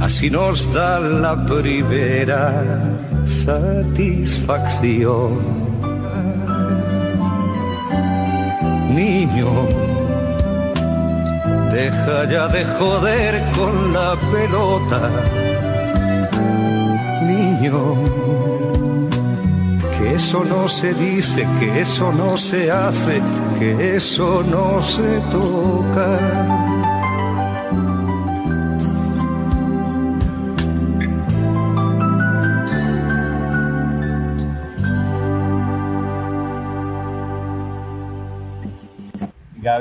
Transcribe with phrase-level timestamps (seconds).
[0.00, 2.52] Así nos da la primera
[3.26, 5.64] satisfacción.
[8.94, 9.50] Niño,
[11.72, 15.10] deja ya de joder con la pelota.
[17.22, 17.94] Niño,
[19.98, 23.20] que eso no se dice, que eso no se hace,
[23.58, 26.73] que eso no se toca.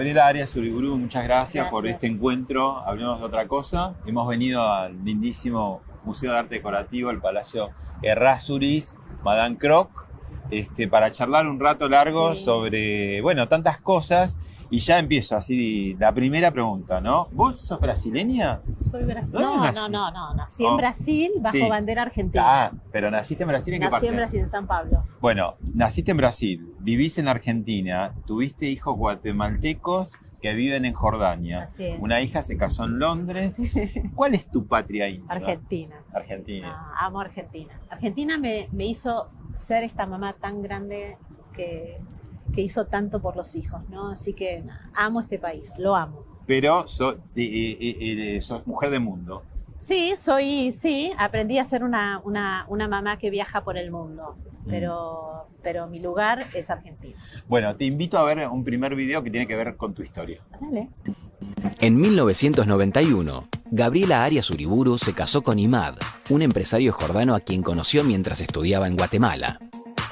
[0.03, 2.79] Gabriela Arias Uriburu, muchas gracias, por este encuentro.
[2.85, 3.93] Hablemos de otra cosa.
[4.05, 7.69] Hemos venido al lindísimo Museo de Arte Decorativo, el Palacio
[8.01, 10.05] Errázuriz, Madame Croc,
[10.51, 12.43] este, para charlar un rato largo Sí.
[12.43, 14.37] sobre, bueno, tantas cosas.
[14.73, 17.27] Y ya empiezo así, la primera pregunta, ¿no?
[17.31, 18.59] ¿Vos sos brasileña?
[18.79, 19.45] Soy brasileña.
[19.45, 19.79] ¿Dónde No, nací?
[19.79, 20.33] no, no, no.
[20.33, 20.71] Nací Oh.
[20.71, 21.69] en Brasil bajo Sí.
[21.69, 22.43] bandera argentina.
[22.43, 24.07] Ah, pero naciste en Brasil, ¿en qué Nací parte?
[24.07, 25.03] en Brasil, en San Pablo.
[25.21, 30.09] Bueno, naciste en Brasil, vivís en Argentina, tuviste hijos guatemaltecos
[30.41, 31.65] que viven en Jordania.
[31.65, 31.99] Así es.
[32.01, 33.55] Una hija se casó en Londres.
[34.15, 35.33] ¿Cuál es tu patria íntima?
[35.35, 35.95] Argentina.
[36.11, 36.67] Argentina.
[36.95, 37.79] Ah, amo Argentina.
[37.91, 41.17] Argentina me, me hizo ser esta mamá tan grande
[41.53, 41.99] que,
[42.53, 44.09] que hizo tanto por los hijos, ¿no?
[44.09, 46.23] Así que nada, amo este país, lo amo.
[46.45, 49.43] Pero so- eh, eh, eh, sos mujer de mundo.
[49.79, 54.35] Sí, soy, sí, aprendí a ser una, una, una mamá que viaja por el mundo,
[54.65, 54.69] Mm.
[54.69, 57.17] pero, pero mi lugar es Argentina.
[57.49, 60.39] Bueno, te invito a ver un primer video que tiene que ver con tu historia.
[60.61, 60.87] Dale.
[61.81, 65.95] En 1991, Gabriela Arias Uriburu se casó con Imad,
[66.29, 69.59] un empresario jordano a quien conoció mientras estudiaba en Guatemala.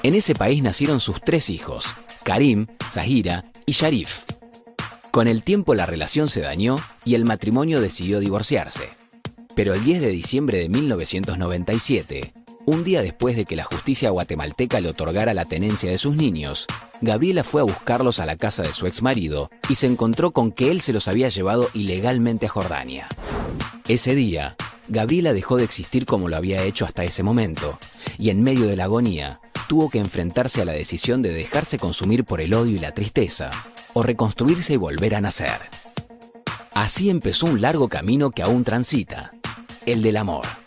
[0.04, 4.24] En ese país nacieron sus tres hijos, Karim, Zahira y Sharif.
[5.12, 8.90] Con el tiempo la relación se dañó y el matrimonio decidió divorciarse.
[9.56, 12.34] Pero el 10 de diciembre de 1997,
[12.66, 16.68] un día después de que la justicia guatemalteca le otorgara la tenencia de sus niños,
[17.02, 20.72] Gabriela fue a buscarlos a la casa de su exmarido y se encontró con que
[20.72, 23.08] él se los había llevado ilegalmente a Jordania.
[23.88, 24.56] Ese día,
[24.88, 27.80] Gabriela dejó de existir como lo había hecho hasta ese momento,
[28.18, 32.26] y en medio de la agonía, tuvo que enfrentarse a la decisión de dejarse consumir
[32.26, 33.52] por el odio y la tristeza,
[33.94, 35.60] o reconstruirse y volver a nacer.
[36.74, 39.34] Así empezó un largo camino que aún transita,
[39.86, 40.61] el del amor.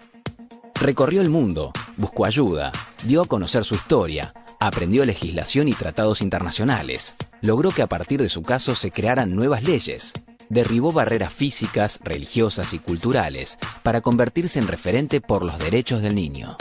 [0.80, 2.72] Recorrió el mundo, buscó ayuda,
[3.04, 8.28] dio a conocer su historia, aprendió legislación y tratados internacionales, logró que a partir de
[8.28, 10.12] su caso se crearan nuevas leyes,
[10.48, 16.56] derribó barreras físicas, religiosas y culturales para convertirse en referente por los derechos del niño.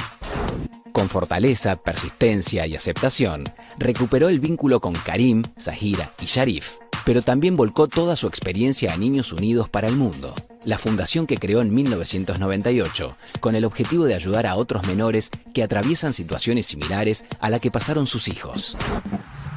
[0.94, 7.57] Con fortaleza, persistencia y aceptación, recuperó el vínculo con Karim, Zahira y Sharif, pero también
[7.57, 10.35] volcó toda su experiencia a Niños Unidos para el Mundo,
[10.66, 15.63] la fundación que creó en 1998 con el objetivo de ayudar a otros menores que
[15.63, 18.78] atraviesan situaciones similares a la que pasaron sus hijos.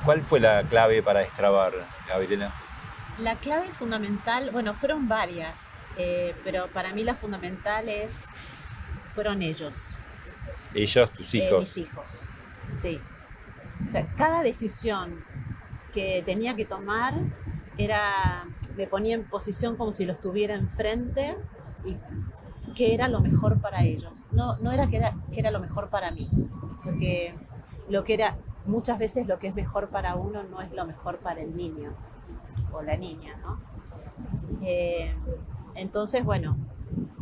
[0.05, 1.73] ¿Cuál fue la clave para destrabar,
[2.09, 2.53] Gabriela?
[3.19, 8.27] La clave fundamental, bueno, fueron varias, eh, pero para mí la fundamental es,
[9.15, 9.89] fueron ellos,
[10.75, 11.61] Ellos, tus eh, hijos.
[11.61, 12.23] mis hijos.
[12.71, 13.01] Sí.
[13.85, 15.25] O sea, cada decisión
[15.95, 17.15] que tenía que tomar
[17.79, 18.45] era,
[18.77, 21.37] me ponía en posición como si los tuviera enfrente
[21.85, 21.97] y
[22.75, 24.13] que era lo mejor para ellos.
[24.33, 26.29] No, no era, que era que era lo mejor para mí,
[26.85, 27.35] porque
[27.89, 28.37] lo que era,
[28.67, 31.95] muchas veces lo que es mejor para uno no es lo mejor para el niño
[32.73, 33.61] o la niña, ¿no?
[34.63, 35.15] Eh,
[35.75, 36.57] entonces, bueno,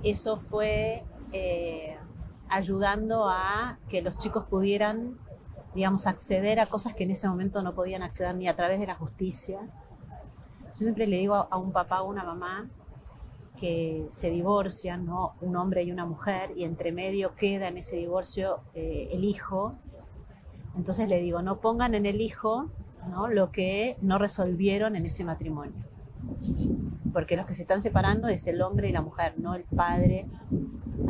[0.02, 1.96] eso fue eh,
[2.48, 5.18] ayudando a que los chicos pudieran,
[5.74, 8.86] digamos, acceder a cosas que en ese momento no podían acceder ni a través de
[8.86, 9.60] la justicia.
[10.74, 12.68] Yo siempre le digo a, un papá o una mamá
[13.60, 15.34] que se divorcian, ¿no?
[15.40, 19.74] un hombre y una mujer, y entre medio queda en ese divorcio eh, el hijo.
[20.76, 22.68] Entonces le digo, no pongan en el hijo
[23.08, 23.28] ¿no?
[23.28, 25.93] lo que no resolvieron en ese matrimonio.
[27.12, 30.26] Porque los que se están separando es el hombre y la mujer, no el padre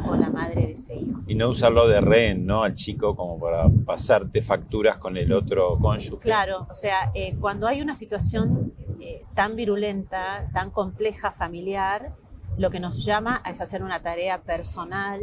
[0.07, 1.21] o la madre de ese hijo.
[1.27, 2.63] Y no usarlo de rehén, ¿no?
[2.63, 6.19] Al chico como para pasarte facturas con el otro cónyuge.
[6.19, 12.13] Claro, o sea, eh, cuando hay una situación eh, tan virulenta, tan compleja, familiar,
[12.57, 15.21] lo que nos llama es hacer una tarea personal,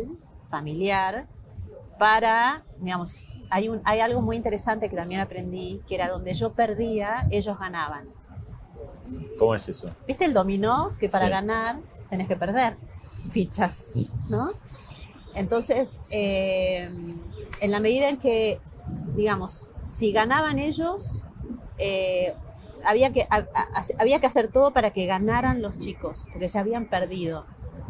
[0.48, 1.28] familiar,
[1.98, 6.54] para, digamos, hay, un, hay algo muy interesante que también aprendí, que era donde yo
[6.54, 8.08] perdía, ellos ganaban.
[9.38, 9.88] ¿Cómo es eso?
[10.08, 10.94] ¿Viste el dominó?
[11.00, 11.31] Que para Sí.
[11.31, 11.80] ganar
[12.10, 12.78] tenés que perder
[13.30, 13.96] fichas,
[14.30, 14.52] ¿no?
[15.34, 16.90] Entonces, eh,
[17.60, 18.60] en la medida en que,
[19.16, 21.24] digamos, si ganaban ellos,
[21.78, 22.34] eh,
[22.84, 26.60] había, que, ha- ha- había que hacer todo para que ganaran los chicos, porque ya
[26.60, 27.46] habían perdido,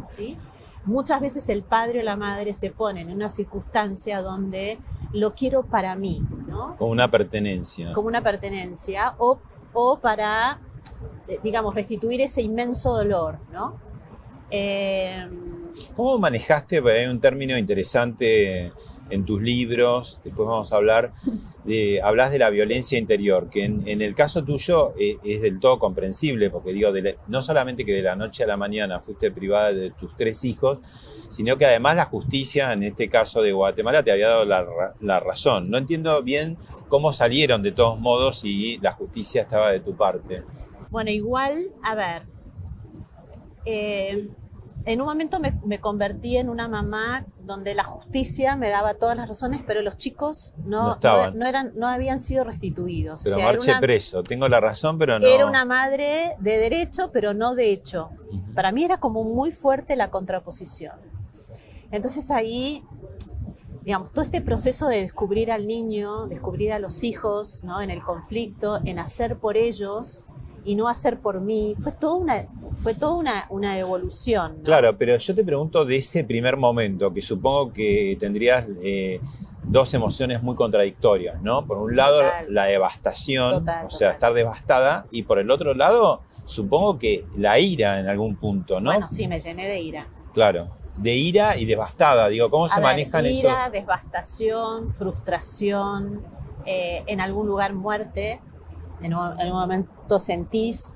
[0.08, 0.38] ¿sí?
[0.86, 4.80] Muchas veces el padre o la madre se ponen en una circunstancia donde
[5.14, 6.76] lo quiero para mí, ¿no?
[6.78, 7.94] Como una pertenencia.
[7.94, 9.40] como una pertenencia o,
[9.74, 10.60] o para,
[11.44, 13.80] digamos, restituir ese inmenso dolor, ¿no?
[14.50, 15.28] Eh,
[15.96, 16.82] ¿Cómo manejaste?
[16.90, 18.74] Hay un término interesante
[19.10, 21.14] en tus libros, después vamos a hablar,
[22.04, 26.50] hablas de la violencia interior, que en, el caso tuyo eh, es del todo comprensible,
[26.50, 26.92] porque digo,
[27.28, 30.80] no solamente que de la noche a la mañana fuiste privada de tus tres hijos,
[31.30, 34.66] sino que además la justicia, en este caso de Guatemala, te había dado la,
[35.00, 35.70] la razón.
[35.70, 36.58] No entiendo bien
[36.90, 40.44] cómo salieron de todos modos y la justicia estaba de tu parte.
[40.92, 42.24] Bueno, igual, a ver,
[43.66, 44.30] eh,
[44.86, 49.16] en un momento me, me convertí en una mamá donde la justicia me daba todas
[49.16, 51.38] las razones, pero los chicos no, No estaban.
[51.38, 53.22] no eran, no habían sido restituidos.
[53.22, 55.28] O Pero sea, era marche una- preso, tengo la razón, pero no.
[55.28, 58.10] Era una madre de derecho, pero no de hecho.
[58.56, 60.96] Para mí era como muy fuerte la contraposición.
[61.92, 62.84] Entonces ahí,
[63.84, 67.82] digamos, todo este proceso de descubrir al niño, descubrir a los hijos, ¿no?
[67.82, 70.26] En el conflicto, en hacer por ellos
[70.66, 72.46] y no hacer por mí, fue toda una,
[72.78, 74.58] fue toda una, una evolución.
[74.60, 74.64] ¿no?
[74.64, 79.20] Claro, pero yo te pregunto de ese primer momento, que supongo que tendrías eh,
[79.64, 81.66] dos emociones muy contradictorias, ¿no?
[81.66, 82.46] Por un lado, Total.
[82.54, 84.14] la devastación, Total, o sea, total.
[84.14, 88.92] estar devastada, y por el otro lado, supongo que la ira en algún punto, ¿no?
[88.92, 90.08] Bueno, sí, me llené de ira.
[90.34, 90.68] Claro,
[90.98, 93.40] de ira y devastada, digo, ¿cómo A se ver, manejan eso?
[93.48, 96.22] ira, devastación, frustración,
[96.66, 98.40] eh, en algún lugar muerte.
[99.02, 100.94] En un, en un momento sentís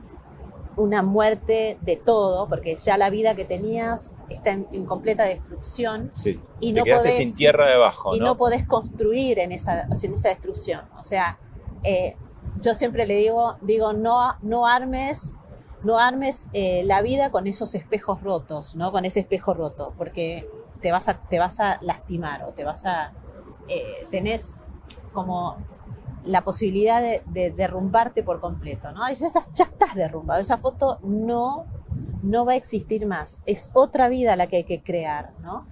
[0.78, 6.12] una muerte de todo, porque ya la vida que tenías está en, en completa destrucción
[6.14, 8.26] Sí, y te no quedaste podés- sin tierra debajo, y ¿no?
[8.28, 10.82] no podés construir en esa, en esa destrucción.
[11.00, 11.38] O sea,
[11.84, 12.18] eh,
[12.60, 15.38] yo siempre le digo, digo, no, no armes,
[15.84, 18.92] no armes eh, la vida con esos espejos rotos, ¿no?
[18.92, 20.50] Con ese espejo roto, porque
[20.82, 23.14] te vas a, te vas a lastimar o te vas a,
[23.70, 24.62] eh, tenés
[25.14, 25.56] como
[26.26, 29.08] la posibilidad de, de derrumbarte por completo, ¿no?
[29.12, 29.48] Ya, estás-
[29.96, 31.66] derrumbado, esa foto no,
[32.24, 35.68] no va a existir más, es otra vida la que hay que crear, ¿no?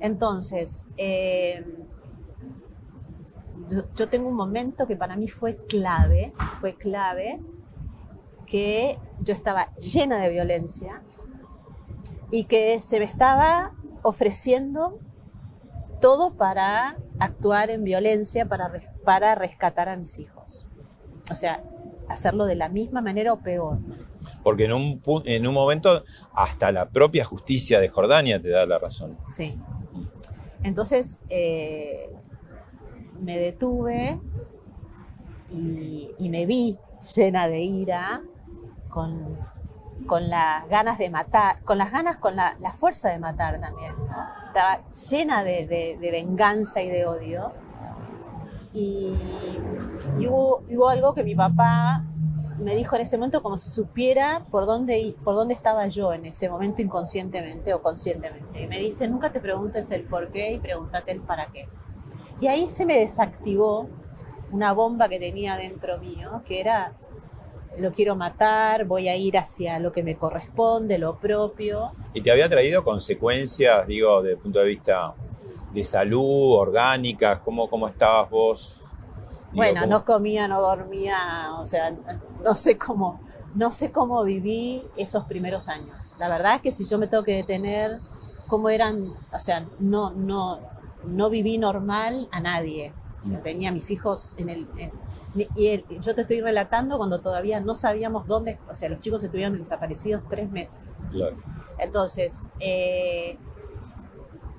[0.00, 1.64] Entonces, eh,
[3.96, 7.40] yo tengo un momento que para mí fue clave, fue clave,
[8.46, 11.00] que yo estaba llena de violencia
[12.30, 13.72] y que se me estaba
[14.02, 14.98] ofreciendo
[16.00, 18.72] todo para actuar en violencia, para,
[19.04, 20.66] para rescatar a mis hijos.
[21.30, 21.62] O sea,
[22.08, 23.78] hacerlo de la misma manera o peor.
[24.42, 28.78] Porque en un, en un momento hasta la propia justicia de Jordania te da la
[28.78, 29.16] razón.
[29.30, 29.58] Sí.
[30.62, 32.10] Entonces eh,
[33.20, 34.20] me detuve
[35.50, 36.78] y, y me vi
[37.14, 38.22] llena de ira,
[38.88, 39.38] con,
[40.06, 43.94] con las ganas de matar, con las ganas, con la, fuerza de matar también.
[43.96, 44.46] ¿no?
[44.46, 47.52] Estaba llena de, venganza y de odio.
[48.72, 49.14] Y,
[50.18, 52.04] y hubo, algo que mi papá
[52.58, 56.26] me dijo en ese momento como si supiera por dónde, por dónde estaba yo en
[56.26, 58.62] ese momento inconscientemente o conscientemente.
[58.62, 61.68] Y me dice, nunca te preguntes el por qué y pregúntate el para qué.
[62.40, 63.88] Y ahí se me desactivó
[64.50, 66.92] una bomba que tenía dentro mío, que era,
[67.78, 71.92] lo quiero matar, voy a ir hacia lo que me corresponde, lo propio.
[72.12, 75.14] ¿Y te había traído consecuencias, digo, desde el punto de vista
[75.72, 77.40] de salud, orgánicas?
[77.44, 78.76] ¿Cómo, cómo estabas vos?
[79.52, 81.94] Digo, Bueno, ¿cómo- no comía, no dormía, o sea,
[82.42, 83.20] no sé cómo,
[83.54, 86.14] no sé cómo viví esos primeros años.
[86.18, 88.00] La verdad es que si yo me tengo que detener,
[88.48, 90.58] cómo eran, o sea, no, no,
[91.04, 92.92] no viví normal a nadie.
[93.20, 93.42] O sea, Mm.
[93.42, 94.92] tenía a mis hijos en el, en-
[95.34, 99.58] y yo te estoy relatando cuando todavía no sabíamos dónde, o sea, los chicos estuvieron
[99.58, 101.04] desaparecidos tres meses.
[101.10, 101.36] Claro.
[101.78, 103.36] Entonces, eh,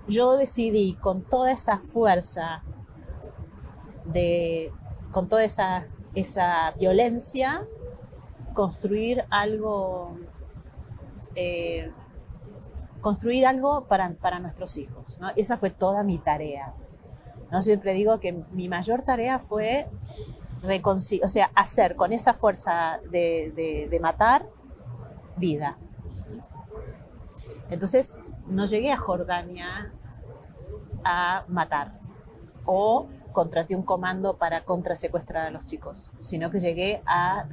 [0.08, 2.64] yo decidí con toda esa fuerza,
[4.06, 4.72] de,
[5.12, 7.66] con toda esa, esa violencia,
[8.54, 10.18] construir algo,
[11.36, 11.92] eh,
[13.02, 15.18] construir algo para, para nuestros hijos.
[15.20, 15.30] ¿no?
[15.36, 16.74] Esa fue toda mi tarea.
[17.52, 17.62] ¿no?
[17.62, 19.88] Siempre digo que mi mayor tarea fue
[21.24, 24.48] o sea, hacer con esa fuerza de, de, matar
[25.38, 25.78] vida.
[27.70, 28.18] Entonces,
[28.48, 29.92] no llegué a Jordania
[31.04, 32.00] a matar
[32.66, 37.46] o contraté un comando para contrasecuestrar a los chicos, sino que llegué a,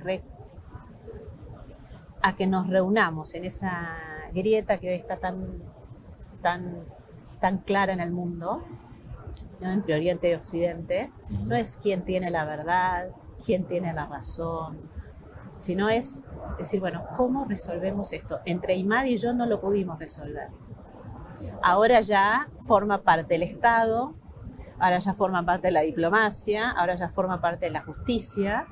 [2.22, 3.98] a que nos reunamos en esa
[4.32, 5.62] grieta que hoy está tan,
[6.40, 6.84] tan,
[7.40, 8.62] tan clara en el mundo,
[9.70, 11.12] entre Oriente y Occidente.
[11.28, 13.10] No es quién tiene la verdad,
[13.44, 14.78] quién tiene la razón,
[15.58, 16.26] sino es
[16.58, 18.40] decir, bueno, ¿cómo resolvemos esto?
[18.44, 20.48] Entre Imad y yo no lo pudimos resolver.
[21.62, 24.14] Ahora ya forma parte del Estado,
[24.78, 28.66] ahora ya forma parte de la diplomacia, ahora ya forma parte de la justicia,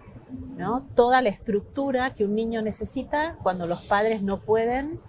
[0.57, 0.83] ¿no?
[0.95, 5.01] Toda la estructura que un niño necesita cuando los padres no pueden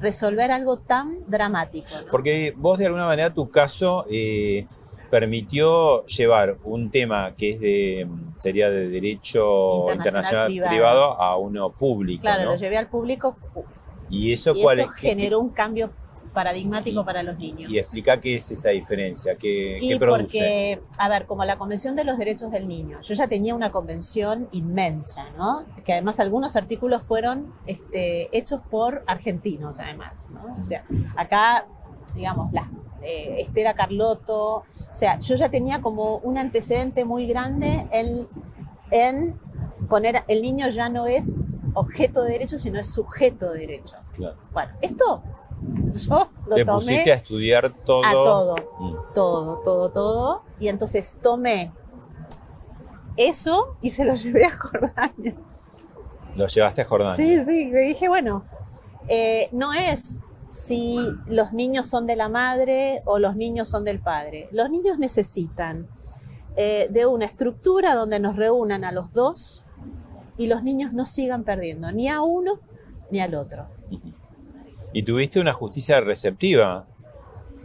[0.00, 1.88] resolver algo tan dramático.
[2.10, 4.66] Porque vos de alguna manera tu caso eh,
[5.20, 8.06] permitió llevar un tema que es de
[8.38, 11.18] sería de derecho internacional, privado.
[11.18, 12.20] a uno público.
[12.20, 13.34] Claro, lo llevé al público.
[14.10, 15.90] Y eso, cuál eso generó un cambio
[16.34, 17.72] paradigmático para los niños.
[17.72, 20.22] Y explica qué es esa diferencia, qué, y produce.
[20.22, 23.72] Porque, a ver, como la Convención de los Derechos del Niño, yo ya tenía una
[23.72, 25.64] convención inmensa, ¿no?
[25.82, 30.56] Que además algunos artículos fueron este, hechos por argentinos, además, ¿no?
[30.58, 30.84] O sea,
[31.16, 31.66] acá,
[32.14, 32.70] digamos, la,
[33.02, 34.64] eh, Estela Carlotto,
[34.98, 38.26] sea, yo ya tenía como un antecedente muy grande en,
[38.90, 39.38] en
[39.88, 43.96] poner, el niño ya no es objeto de derecho, sino es sujeto de derecho.
[44.14, 44.36] Claro.
[44.52, 45.22] Bueno, esto
[45.92, 48.04] yo lo Te tomé pusiste a estudiar todo.
[48.04, 48.94] a todo, Mm.
[49.14, 50.42] todo, todo, todo.
[50.60, 51.72] Y entonces tomé
[53.16, 55.34] eso y se lo llevé a Jordania.
[56.34, 57.16] Lo llevaste a Jordania.
[57.16, 58.44] Sí, sí, le dije, bueno,
[59.08, 64.00] eh, no es si los niños son de la madre o los niños son del
[64.00, 64.48] padre.
[64.52, 65.86] Los niños necesitan
[66.56, 69.64] eh, de una estructura donde nos reúnan a los dos
[70.36, 72.60] y los niños no sigan perdiendo ni a uno
[73.10, 73.66] ni al otro.
[74.92, 76.86] Y tuviste una justicia receptiva.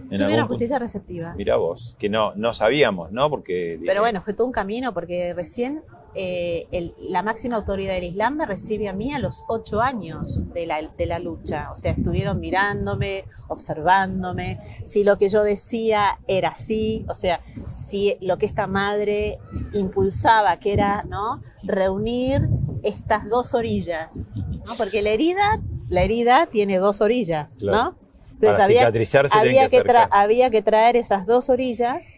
[0.10, 0.48] Tuve una punto.
[0.50, 1.34] justicia receptiva.
[1.36, 3.30] Mirá vos, que no, no sabíamos, ¿no?
[3.30, 3.80] Porque.
[3.86, 5.84] Pero bueno, fue todo un camino porque recién
[6.16, 10.44] eh, el- la máxima autoridad del Islam me recibe a mí a los ocho años
[10.54, 11.70] de la, de la lucha.
[11.72, 18.18] O sea, estuvieron mirándome, observándome, si lo que yo decía era así, o sea, si
[18.22, 19.40] lo que esta madre
[19.74, 21.42] impulsaba, que era ¿no?
[21.64, 22.48] reunir
[22.84, 24.32] estas dos orillas,
[24.66, 24.76] ¿no?
[24.78, 27.78] porque la herida, la herida tiene dos orillas, Claro.
[27.78, 28.02] ¿no?
[28.42, 30.10] Para había, que que acercar.
[30.12, 32.18] había que traer esas dos orillas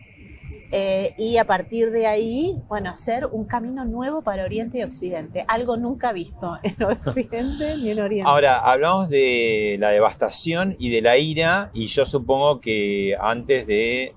[0.75, 5.45] eh, y a partir de ahí, bueno, hacer un camino nuevo para Oriente y Occidente,
[5.47, 8.27] algo nunca visto en Occidente ni en Oriente.
[8.27, 14.15] Ahora, hablamos de la devastación y de la ira, y yo supongo que antes de,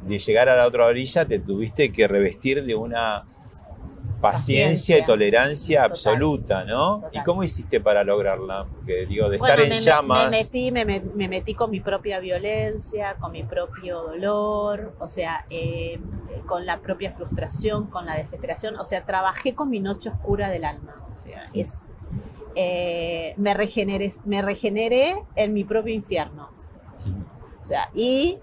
[0.00, 3.28] de llegar a la otra orilla te tuviste que revestir de una
[4.32, 5.90] paciencia, y tolerancia Total.
[5.90, 7.00] absoluta, ¿no?
[7.00, 7.10] Total.
[7.12, 8.64] ¿Y cómo hiciste para lograrla?
[8.72, 10.30] Porque digo, de Bueno, estar en me, llamas.
[10.30, 15.06] Me metí, me, me- me metí con mi propia violencia, con mi propio dolor, o
[15.06, 15.98] sea, eh,
[16.46, 18.76] con la propia frustración, con la desesperación.
[18.78, 21.06] O sea, trabajé con mi noche oscura del alma.
[21.12, 21.90] O sea, es,
[22.56, 26.50] eh, me, regeneré, me regeneré en mi propio infierno.
[27.62, 28.38] O sea, y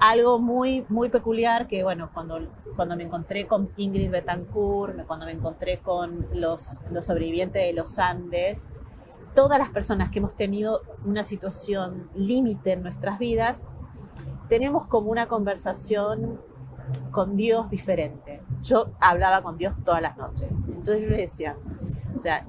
[0.00, 2.40] algo muy, muy peculiar que, bueno, cuando,
[2.74, 7.98] cuando me encontré con Ingrid Betancourt, cuando me encontré con los, los sobrevivientes de los
[7.98, 8.70] Andes,
[9.34, 13.66] todas las personas que hemos tenido una situación límite en nuestras vidas,
[14.48, 16.40] tenemos como una conversación
[17.10, 18.42] con Dios diferente.
[18.62, 20.48] Yo hablaba con Dios todas las noches.
[20.66, 21.56] Entonces yo le decía,
[22.16, 22.46] o sea,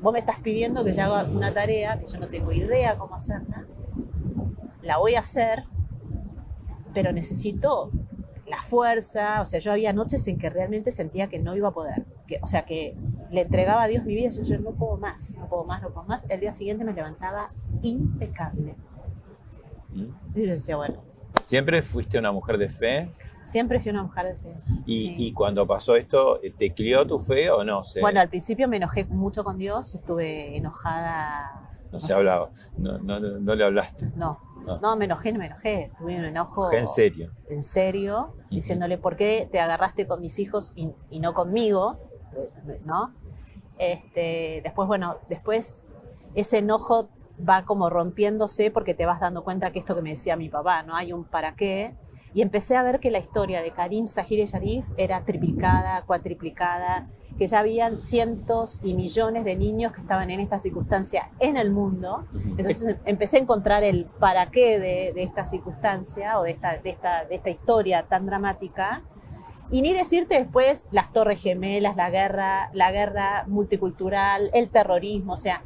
[0.00, 3.14] vos me estás pidiendo que yo haga una tarea que yo no tengo idea cómo
[3.14, 3.64] hacerla,
[4.82, 5.64] la voy a hacer,
[6.96, 7.90] pero necesito
[8.46, 11.72] la fuerza, o sea, yo había noches en que realmente sentía que no iba a
[11.72, 12.96] poder, que, o sea, que
[13.30, 15.90] le entregaba a Dios mi vida, yo, yo no puedo más, no puedo más, no
[15.90, 17.50] puedo más, el día siguiente me levantaba
[17.82, 18.74] impecable.
[19.90, 20.04] ¿Mm?
[20.38, 21.02] Y yo decía, bueno,
[21.44, 23.10] Siempre fuiste una mujer de fe.
[23.44, 24.54] siempre fui una mujer de fe.
[24.86, 25.14] Y, Sí.
[25.18, 27.84] y cuando pasó esto, ¿te crió tu fe o no?
[27.84, 31.62] Se, Bueno, al principio me enojé mucho con Dios, estuve enojada.
[31.92, 32.50] no se hablaba.
[32.78, 34.10] No, no, no, no le hablaste.
[34.16, 34.80] No, No.
[34.80, 35.92] no, me enojé, no me enojé.
[35.98, 37.30] Tuve un enojo En serio.
[37.48, 41.98] en serio, diciéndole por qué te agarraste con mis hijos y, y no conmigo,
[42.84, 43.14] ¿no?
[43.78, 45.88] Este, después, bueno, después
[46.34, 47.08] ese enojo
[47.48, 50.82] va como rompiéndose porque te vas dando cuenta que esto que me decía mi papá,
[50.82, 50.96] ¿no?
[50.96, 51.94] Hay un para qué
[52.36, 57.46] y empecé a ver que la historia de Karim Sahir Sharif era triplicada, cuatriplicada, que
[57.46, 62.26] ya habían cientos y millones de niños que estaban en esta circunstancia en el mundo.
[62.58, 67.24] Entonces empecé a encontrar el para qué de, esta circunstancia o de esta, de, esta,
[67.24, 69.02] de esta historia tan dramática.
[69.70, 75.38] Y ni decirte después las torres gemelas, la guerra, la guerra multicultural, el terrorismo, o
[75.38, 75.62] sea,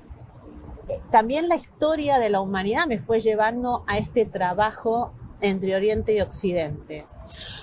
[0.88, 6.14] eh, también la historia de la humanidad me fue llevando a este trabajo entre Oriente
[6.14, 7.06] y Occidente.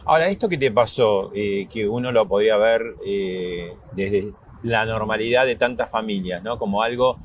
[0.06, 5.46] Ahora, esto que te pasó, eh, que uno lo podría ver eh, desde la normalidad
[5.46, 6.58] de tantas familias, ¿no?
[6.58, 7.18] Como algo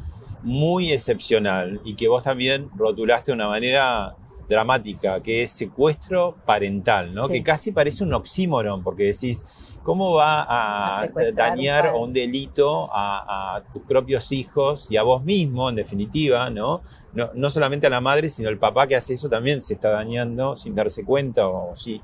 [0.43, 4.17] muy excepcional y que vos también rotulaste de una manera
[4.49, 7.29] dramática, que es secuestro parental, ¿no?
[7.29, 9.45] Que casi parece un oxímoron, porque decís,
[9.83, 15.77] ¿Cómo va a, dañar un delito a, tus propios hijos y a vos mismo, en
[15.77, 16.83] definitiva, ¿no?
[17.13, 17.51] ¿no?
[17.51, 20.75] solamente a la madre, sino el papá que hace eso también se está dañando sin
[20.75, 22.01] darse cuenta o sí.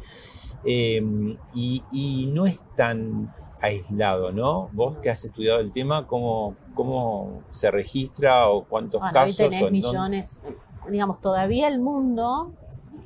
[0.64, 4.68] Em, y, no es tan aislado, ¿no?
[4.73, 9.38] Vos que has estudiado el tema, ¿cómo, cómo se registra o cuántos casos?
[9.40, 10.40] Hoy tenés millones,
[10.88, 12.52] digamos, todavía el mundo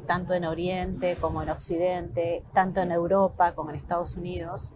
[0.07, 4.73] tanto en Oriente como en Occidente, tanto en Europa como en Estados Unidos.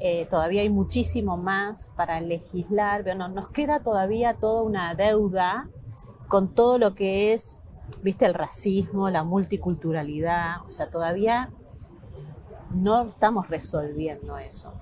[0.00, 5.68] Eh, todavía hay muchísimo más para legislar, pero nos queda todavía toda una deuda
[6.28, 7.62] con todo lo que es,
[8.02, 11.50] viste, el racismo, la multiculturalidad, o sea, todavía
[12.74, 14.72] no estamos resolviendo eso.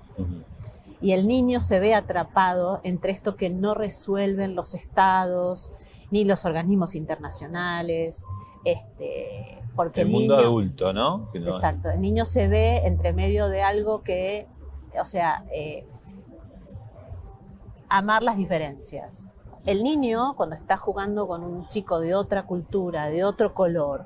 [0.99, 5.69] Y el niño se ve atrapado entre esto que no resuelven los estados
[6.13, 8.23] ni los organismos internacionales,
[8.63, 11.27] este, porque el, mundo adulto, ¿no?
[11.33, 14.47] Exacto, el niño se ve entre medio de algo que,
[15.01, 15.87] o sea, eh,
[17.89, 19.35] amar las diferencias.
[19.65, 24.05] El niño, cuando está jugando con un chico de otra cultura, de otro color,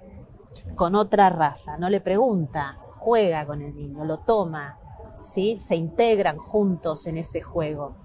[0.76, 4.80] con otra raza, no le pregunta, juega con el niño, lo toma,
[5.20, 5.58] ¿sí?
[5.58, 7.96] se integran juntos en ese juego.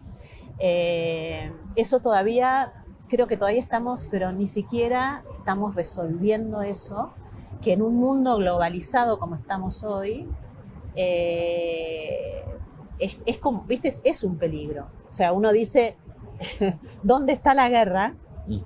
[0.59, 2.82] Eh, eso todavía
[3.13, 7.13] creo que todavía estamos, pero ni siquiera estamos resolviendo eso,
[7.61, 10.27] que en un mundo globalizado como estamos hoy,
[10.97, 12.43] eh,
[12.99, 13.93] es, como, ¿viste?
[14.03, 14.87] Es, un peligro.
[15.11, 15.99] O sea, uno dice,
[17.03, 18.15] ¿dónde está la guerra?
[18.47, 18.61] Mm.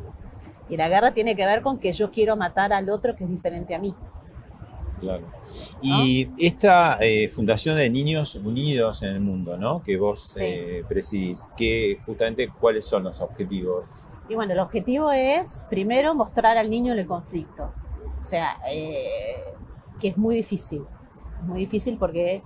[0.69, 3.31] Y la guerra tiene que ver con que yo quiero matar al otro que es
[3.31, 3.97] diferente a mí.
[5.01, 5.25] Claro.
[5.83, 9.83] Y esta eh, Fundación de Niños Unidos en el Mundo, ¿no?
[9.83, 13.87] Que vos eh, presidís, que justamente cuáles son los objetivos
[14.29, 17.73] y bueno, el objetivo es primero mostrar al niño en el conflicto.
[18.21, 19.55] O sea, eh,
[20.01, 20.85] que es muy difícil.
[21.41, 22.43] Es muy difícil porque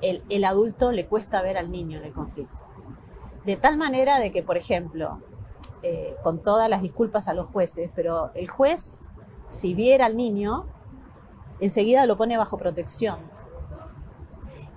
[0.00, 2.64] el, adulto le cuesta ver al niño en el conflicto.
[3.44, 5.20] De tal manera de que, por ejemplo,
[5.82, 9.04] eh, con todas las disculpas a los jueces, pero el juez,
[9.48, 10.66] si viera al niño,
[11.60, 13.18] enseguida lo pone bajo protección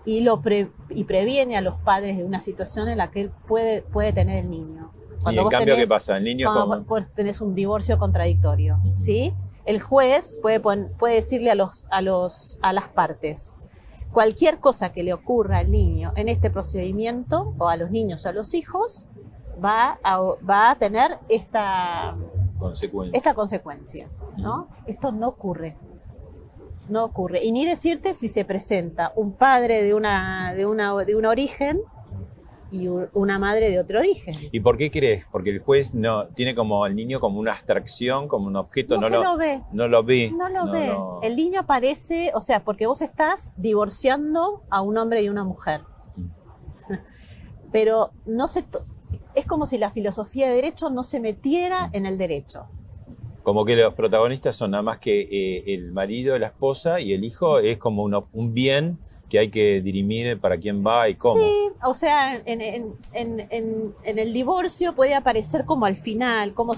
[0.06, 0.42] y, lo
[0.90, 4.38] y previene a los padres de una situación en la que él puede, puede tener
[4.38, 4.92] el niño.
[5.22, 6.18] Cuando ¿Y en cambio qué pasa?
[6.18, 9.34] ¿El niño cuando vos tenés un divorcio contradictorio, ¿sí?
[9.66, 13.60] El juez puede, puede decirle a, los, a, los, a las partes,
[14.12, 18.30] cualquier cosa que le ocurra al niño en este procedimiento, o a los niños o
[18.30, 19.06] a los hijos,
[19.64, 22.16] va a, va a tener esta
[22.58, 24.68] consecuencia, esta consecuencia ¿no?
[24.86, 25.76] Esto no ocurre.
[26.88, 27.44] No ocurre.
[27.44, 31.82] Y ni decirte si se presenta un padre de, una, de, una, de un origen
[32.72, 34.36] y una madre de otro origen.
[34.52, 35.26] ¿Y por qué crees?
[35.32, 39.10] Porque el juez no tiene como al niño como una abstracción, como un objeto, no,
[39.10, 39.62] lo, ve.
[39.72, 40.32] No lo ve.
[40.36, 40.92] No lo ve.
[41.22, 45.82] El niño aparece, o sea, porque vos estás divorciando a un hombre y una mujer.
[46.16, 46.94] Mm.
[47.72, 48.66] Pero no se
[49.36, 51.96] es como si la filosofía de derecho no se metiera mm.
[51.96, 52.66] en el derecho.
[53.44, 57.24] Como que los protagonistas son nada más que eh, el marido, la esposa y el
[57.24, 61.42] hijo es como un bien que hay que dirimir para quién va y cómo.
[61.42, 62.96] Sí, o sea, en,
[64.04, 66.74] el divorcio puede aparecer como al final, como,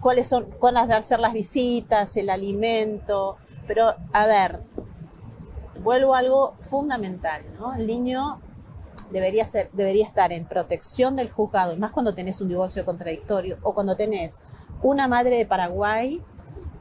[0.00, 4.60] cuáles son, cuáles van a ser las visitas, el alimento, pero a ver,
[5.82, 7.74] vuelvo a algo fundamental, ¿no?
[7.74, 8.40] El niño
[9.10, 13.72] debería, ser, debería estar en protección del juzgado, más cuando tenés un divorcio contradictorio o
[13.72, 14.42] cuando tenés
[14.82, 16.20] una madre de Paraguay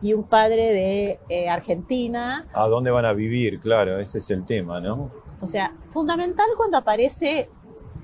[0.04, 2.46] y un padre de eh, Argentina.
[2.54, 3.62] ¿A dónde van a vivir?
[3.62, 5.10] Claro, ese es el tema, ¿no?
[5.40, 7.50] O sea, fundamental cuando aparece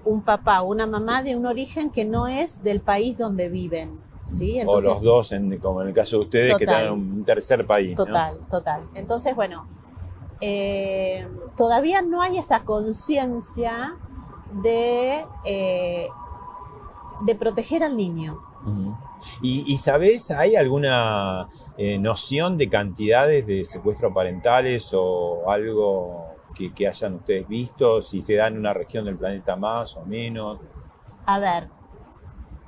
[0.05, 3.99] un papá o una mamá de un origen que no es del país donde viven.
[4.23, 4.61] ¿sí?
[4.65, 7.95] o los dos, como en el caso de ustedes, que están en un tercer país.
[7.95, 8.83] Total, total.
[8.93, 9.67] Entonces, bueno,
[10.39, 13.97] eh, todavía no hay esa conciencia
[14.63, 16.07] de, eh,
[17.25, 18.39] de proteger al niño.
[19.41, 21.49] ¿Y, y sabés, hay alguna
[21.81, 28.01] eh, noción de cantidades de secuestros parentales o algo que, que hayan ustedes visto?
[28.01, 30.59] Si se da en una región del planeta más o menos.
[31.25, 31.69] A ver,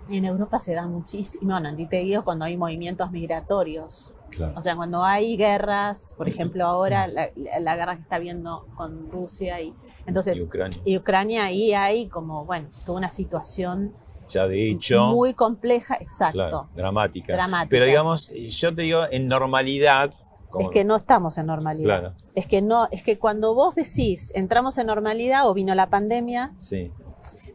[0.09, 4.15] en Europa se da muchísimo, bueno, ni te digo cuando hay movimientos migratorios.
[4.29, 4.53] Claro.
[4.55, 8.65] O sea, cuando hay guerras, por ejemplo, ahora la, la- la guerra que está viendo
[8.77, 9.73] con Rusia y
[10.05, 10.81] entonces Y Ucrania.
[10.85, 13.93] y Ucrania ahí hay como, bueno, toda una situación
[14.31, 16.33] Ya de hecho, muy compleja, exacto.
[16.33, 17.33] claro, dramática.
[17.33, 17.69] Dramática.
[17.69, 20.13] Pero digamos, yo te digo, en normalidad.
[20.49, 21.85] como- Es que no estamos en normalidad.
[22.01, 25.89] Claro, Es que no, es que cuando vos decís entramos en normalidad o vino la
[25.89, 26.91] pandemia, sí.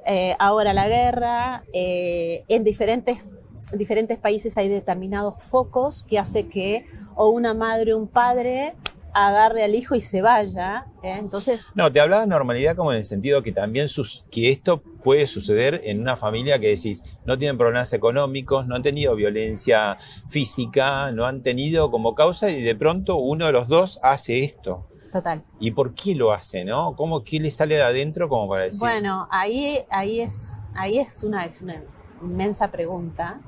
[0.07, 3.33] eh, ahora la guerra, eh, en diferentes,
[3.73, 6.87] en diferentes países hay determinados focos que hace que
[7.17, 8.75] o una madre o un padre
[9.17, 10.87] agarre al hijo y se vaya.
[11.03, 11.17] ¿eh?
[11.19, 14.83] Entonces, No, te hablaba de normalidad como en el sentido que también sus- que esto
[15.03, 19.97] puede suceder en una familia que decís, no tienen problemas económicos, no han tenido violencia
[20.29, 24.87] física, no han tenido como causa y de pronto uno de los dos hace esto.
[25.13, 25.43] total.
[25.59, 26.95] ¿Y por qué lo hace, no?
[26.97, 28.81] ¿Cómo qué le sale de adentro como para decir?
[28.81, 31.83] Bueno, ahí, ahí, es, ahí es, una, es una
[32.21, 33.41] inmensa pregunta,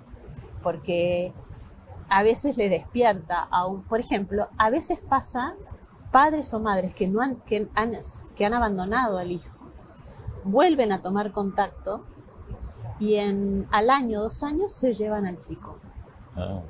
[0.62, 1.32] porque
[2.08, 5.54] a veces le despierta a un, por ejemplo, a veces pasa
[6.10, 7.92] padres o madres que, no han, que, han,
[8.34, 9.58] que han abandonado al hijo,
[10.44, 12.04] vuelven a tomar contacto
[12.98, 15.78] y en, al año, dos años se llevan al chico.
[16.36, 16.62] Ah,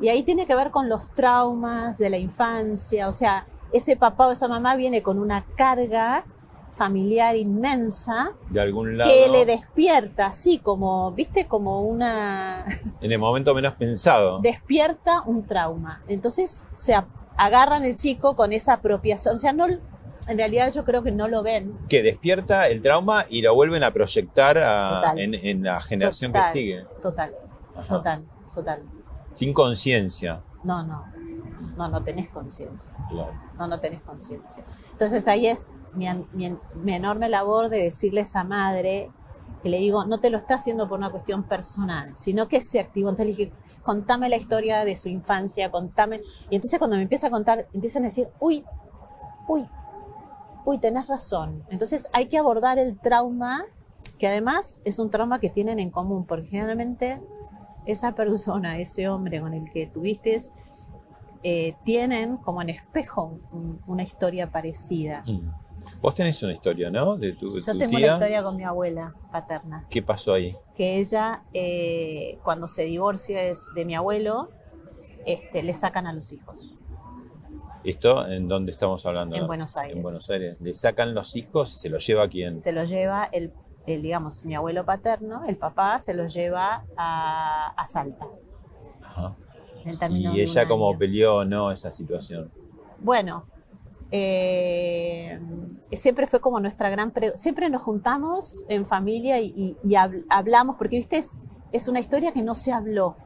[0.00, 4.26] Y ahí tiene que ver con los traumas de la infancia, o sea, ese papá
[4.26, 6.24] o esa mamá viene con una carga
[6.72, 12.64] familiar inmensa de algún lado, que le despierta, así como, viste, como una...
[13.00, 14.38] en el momento menos pensado.
[14.40, 16.02] despierta un trauma.
[16.08, 16.94] Entonces se
[17.36, 19.66] agarran el chico con esa apropiación, o sea, no...
[20.28, 21.76] En realidad yo creo que no lo ven.
[21.88, 26.52] que despierta el trauma y lo vuelven a proyectar a- en, en la generación Total.
[26.52, 26.84] que sigue.
[27.02, 27.34] Total,
[27.74, 27.88] Ajá.
[27.96, 28.82] total, total.
[29.34, 30.42] Sin conciencia.
[30.62, 31.04] No, no,
[31.76, 32.92] no, no tenés conciencia.
[33.08, 33.32] Claro.
[33.58, 34.62] no, no tenés conciencia.
[34.92, 39.10] Entonces ahí es mi, mi- mi enorme labor de decirle a esa madre
[39.62, 42.80] que le digo, no te lo está haciendo por una cuestión personal, sino que se
[42.80, 43.10] activó.
[43.10, 46.22] Entonces le dije, contame la historia de su infancia, contame.
[46.48, 48.64] Y entonces cuando me empieza a contar, empiezan a decir, uy,
[49.48, 49.66] uy,
[50.64, 51.62] uy, tenés razón.
[51.68, 53.64] Entonces hay que abordar el trauma,
[54.18, 57.20] que además es un trauma que tienen en común, porque generalmente
[57.86, 60.38] esa persona, ese hombre con el que tuviste,
[61.42, 65.22] eh, tienen como en espejo un- una historia parecida.
[65.26, 65.50] Mm.
[66.00, 67.16] Vos tenés una historia, ¿no?
[67.16, 67.98] De tu, Yo tu tengo tía.
[67.98, 70.54] una historia con mi abuela paterna, ¿Qué pasó ahí?
[70.76, 73.40] que ella, eh, cuando se divorcia
[73.74, 74.50] de mi abuelo,
[75.26, 76.74] este, le sacan a los hijos
[77.84, 79.36] ¿Esto en dónde estamos hablando?
[79.36, 79.46] en no?
[79.46, 79.96] Buenos Aires.
[79.96, 80.56] En Buenos Aires.
[80.60, 82.60] Le sacan los hijos se los lleva a quién.
[82.60, 83.52] Se lo lleva el,
[83.86, 88.26] el, digamos, mi abuelo paterno, el papá, se los lleva a, a Salta.
[89.02, 89.34] Ajá.
[90.10, 92.50] Y ella como peleó no esa situación.
[92.98, 93.46] Bueno,
[94.10, 95.38] eh,
[95.92, 97.10] siempre fue como nuestra gran...
[97.10, 101.40] pre- siempre nos juntamos en familia y, y- y hab- hablamos, porque viste, es,
[101.72, 103.16] es una historia que no se habló,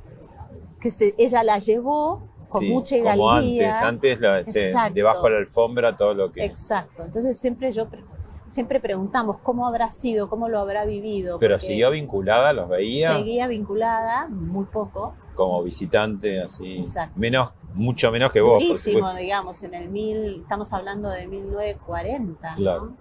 [0.80, 3.68] que se- ella la llevó con Sí, mucha Como hidalguía.
[3.80, 6.44] antes, antes la- se- debajo de la alfombra todo lo que...
[6.44, 7.88] Exacto, entonces siempre yo...
[7.88, 8.04] pre-
[8.46, 11.40] Siempre preguntamos cómo habrá sido, cómo lo habrá vivido.
[11.40, 16.76] Pero siguió vinculada, los veía Seguía vinculada, muy poco, como visitante, así.
[16.78, 17.18] Exacto.
[17.18, 22.56] Menos, mucho menos que vos, durísimo, digamos, en el mil, estamos hablando de 1940, ¿no?
[22.56, 22.92] Claro.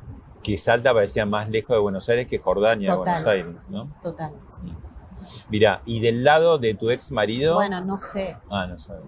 [0.41, 3.13] Que Salta parecía más lejos de Buenos Aires que Jordania de Total.
[3.13, 3.88] Buenos Aires, ¿no?
[4.02, 4.32] Total.
[5.50, 7.56] Mira, y del lado de tu ex marido.
[7.56, 9.04] Bueno, no sé, Ah, no sabes.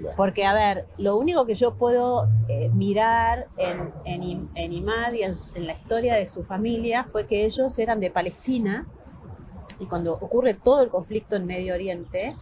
[0.00, 0.16] Claro.
[0.16, 5.12] porque a ver, lo único que yo puedo eh, mirar en, en, Im- en Imad
[5.12, 8.86] y en, en la historia de su familia fue que ellos eran de Palestina
[9.78, 12.34] y cuando ocurre todo el conflicto en Medio Oriente,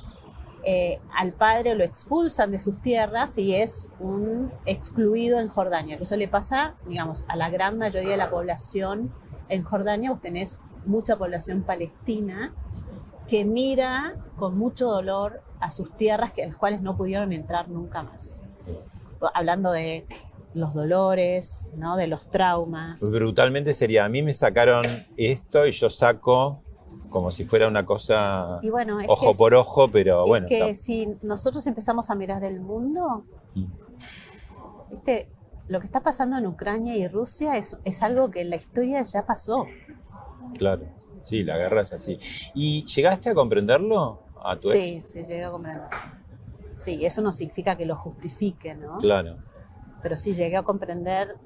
[0.64, 6.04] eh, al padre lo expulsan de sus tierras y es un excluido en Jordania, que
[6.04, 9.12] eso le pasa, digamos, a la gran mayoría de la población
[9.48, 12.52] en Jordania, vos tenés mucha población palestina
[13.28, 17.68] que mira con mucho dolor a sus tierras que, a las cuales no pudieron entrar
[17.68, 18.42] nunca más.
[19.34, 20.06] Hablando de
[20.54, 21.96] los dolores, ¿no?
[21.96, 23.00] de los traumas.
[23.12, 24.84] Brutalmente sería, a mí me sacaron
[25.16, 26.62] esto y yo saco
[27.10, 30.46] como si fuera una cosa bueno, es ojo que es- por ojo, pero es bueno.
[30.46, 33.24] que está- si nosotros empezamos a mirar el mundo,
[33.54, 33.64] Mm.
[34.90, 35.28] ¿viste?
[35.68, 39.02] lo que está pasando en Ucrania y Rusia es, es algo que en la historia
[39.02, 39.66] ya pasó.
[40.58, 40.82] Claro.
[41.22, 42.18] Sí, la guerra es así.
[42.54, 45.12] ¿Y llegaste a comprenderlo a tu ex?
[45.12, 45.84] Sí, llega a comprender.
[46.72, 48.98] Sí, eso no significa que lo justifique, ¿no?
[48.98, 49.36] Claro.
[50.02, 51.36] Pero sí llegué a comprender,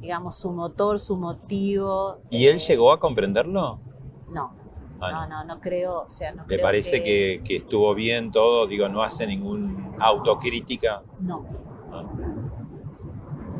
[0.00, 2.20] digamos, su motor, su motivo.
[2.30, 3.80] ¿Y él eh, llegó a comprenderlo?
[4.30, 4.54] No,
[4.98, 7.42] no, no, no creo, o sea, no ¿Le creo parece que...
[7.44, 8.66] que estuvo bien todo?
[8.66, 11.02] Digo, no hace ningún autocrítica.
[11.20, 11.44] No,
[11.90, 12.02] Ah,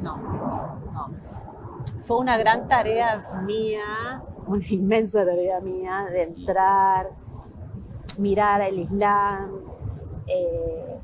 [0.02, 0.16] no,
[0.92, 1.10] no.
[2.02, 7.10] Fue una gran tarea mía, una inmensa tarea mía de entrar,
[8.18, 9.60] mirar el Islam.
[10.26, 10.98] eh,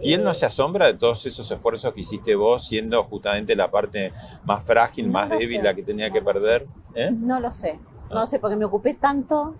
[0.00, 3.56] ¿Y él no eh, se asombra de todos esos esfuerzos que hiciste vos, siendo justamente
[3.56, 4.12] la parte
[4.44, 6.66] más frágil, No más débil, sé, la que tenía no que perder?
[6.94, 7.10] ¿Eh?
[7.10, 7.80] No lo sé.
[8.10, 9.54] No sé, porque me ocupé tanto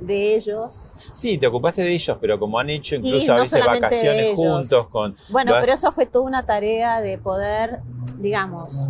[0.00, 0.94] de ellos.
[1.12, 4.88] Sí, te ocupaste de ellos, pero como han hecho incluso no a veces vacaciones juntos
[4.88, 5.16] con...
[5.28, 7.80] Bueno, Vas- pero eso fue toda una tarea de poder,
[8.18, 8.88] digamos,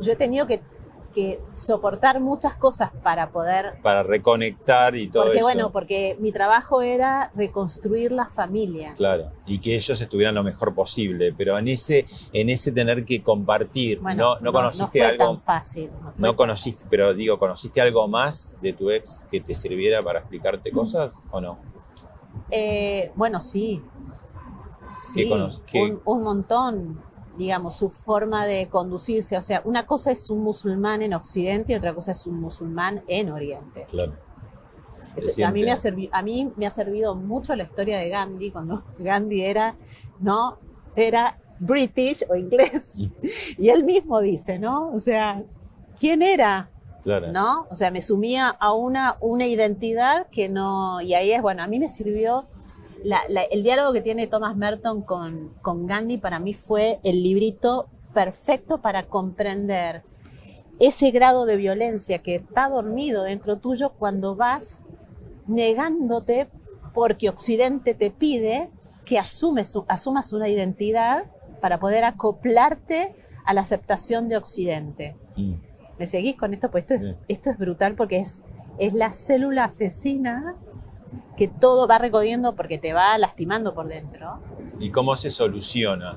[0.00, 0.60] yo he tenido que,
[1.14, 5.46] que soportar muchas cosas para poder, para reconectar y todo porque eso.
[5.46, 8.92] bueno, porque mi trabajo era reconstruir la familia.
[8.94, 13.22] Claro, y que ellos estuvieran lo mejor posible, pero en ese, en ese tener que
[13.22, 15.90] compartir, Bueno, no, no conociste fue algo, tan fácil.
[15.90, 19.54] No, fue no tan conociste, pero digo, ¿conociste algo más de tu ex que te
[19.54, 21.58] sirviera para explicarte cosas o no?
[22.50, 23.82] Eh, bueno, sí.
[24.92, 25.80] Sí, cono- qué?
[25.82, 27.02] un, un montón,
[27.36, 29.36] digamos, su forma de conducirse.
[29.36, 33.02] O sea, una cosa es un musulmán en Occidente y otra cosa es un musulmán
[33.08, 33.86] en Oriente.
[33.90, 34.12] Claro.
[35.44, 36.08] A, mí me ha Reciente.
[36.08, 39.76] servi- a mí me ha servido mucho la historia de Gandhi, cuando Gandhi era,
[40.18, 40.58] ¿no?
[40.96, 42.96] Era British o inglés.
[42.98, 43.06] Mm.
[43.58, 44.90] Y él mismo dice, ¿no?
[44.92, 45.42] O sea,
[45.98, 46.70] ¿quién era?
[47.02, 47.30] Claro.
[47.32, 47.66] ¿no?
[47.70, 51.00] O sea, me sumía a una, una identidad que no...
[51.02, 52.46] Y ahí es, bueno, a mí me sirvió...
[53.04, 57.22] la- la- el diálogo que tiene Thomas Merton con, con Gandhi para mí fue el
[57.22, 60.02] librito perfecto para comprender
[60.80, 64.82] ese grado de violencia que está dormido dentro tuyo cuando vas
[65.46, 66.48] negándote
[66.92, 68.70] porque Occidente te pide
[69.04, 71.24] que asumes, asumas una identidad
[71.60, 73.14] para poder acoplarte
[73.44, 75.16] a la aceptación de Occidente.
[75.36, 75.54] Mm.
[75.98, 76.70] ¿Me seguís con esto?
[76.70, 77.14] Pues esto es, Sí.
[77.28, 78.42] esto es brutal porque es,
[78.78, 80.56] es la célula asesina
[81.36, 84.40] que todo va recodiendo porque te va lastimando por dentro.
[84.78, 86.16] ¿Y cómo se soluciona?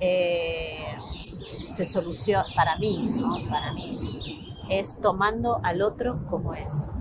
[0.00, 3.48] Eh, se soluciona, para mí, ¿no?
[3.48, 6.92] Para mí, es tomando al otro como es.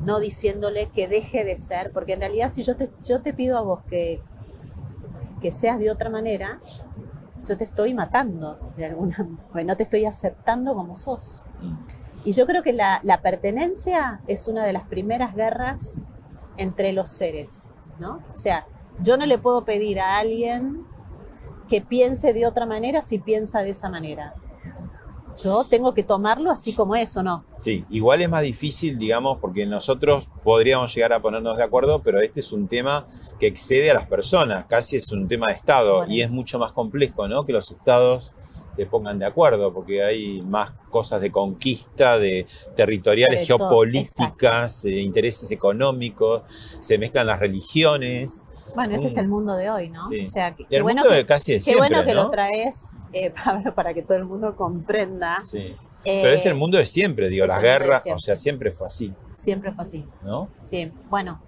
[0.00, 3.56] No diciéndole que deje de ser, porque en realidad si yo te, yo te pido
[3.58, 4.20] a vos que,
[5.40, 6.60] que seas de otra manera,
[7.46, 9.16] yo te estoy matando de alguna
[9.50, 11.42] manera, no te estoy aceptando como sos.
[11.60, 11.76] Mm.
[12.24, 16.08] Y yo creo que la, la pertenencia es una de las primeras guerras
[16.56, 18.20] entre los seres, ¿no?
[18.32, 18.66] O sea,
[19.00, 20.84] yo no le puedo pedir a alguien
[21.68, 24.34] que piense de otra manera si piensa de esa manera.
[25.42, 27.44] Yo tengo que tomarlo así como es o no.
[27.62, 32.20] Sí, igual es más difícil, digamos, porque nosotros podríamos llegar a ponernos de acuerdo, pero
[32.20, 33.06] este es un tema
[33.40, 36.12] que excede a las personas, casi es un tema de Estado Bueno.
[36.12, 37.46] y es mucho más complejo, ¿no?
[37.46, 38.34] Que los estados
[38.72, 45.00] se pongan de acuerdo, porque hay más cosas de conquista, de territoriales, De geopolíticas, de
[45.00, 46.42] intereses económicos,
[46.80, 48.48] se mezclan las religiones.
[48.74, 49.06] Bueno, ese Mm.
[49.08, 50.08] es el mundo de hoy, ¿no?
[50.08, 50.22] Sí.
[50.22, 52.14] O sea, que- qué el bueno mundo que, de casi de qué siempre, bueno que
[52.14, 52.22] ¿no?
[52.24, 55.40] lo traes, eh, Pablo, para que todo el mundo comprenda.
[55.46, 55.76] Sí.
[56.04, 58.16] Eh, Pero es el mundo de siempre, digo, las guerras, siempre.
[58.16, 60.04] o sea, siempre fue así, Siempre fue así.
[60.24, 60.48] ¿no?
[60.60, 61.40] Sí, bueno,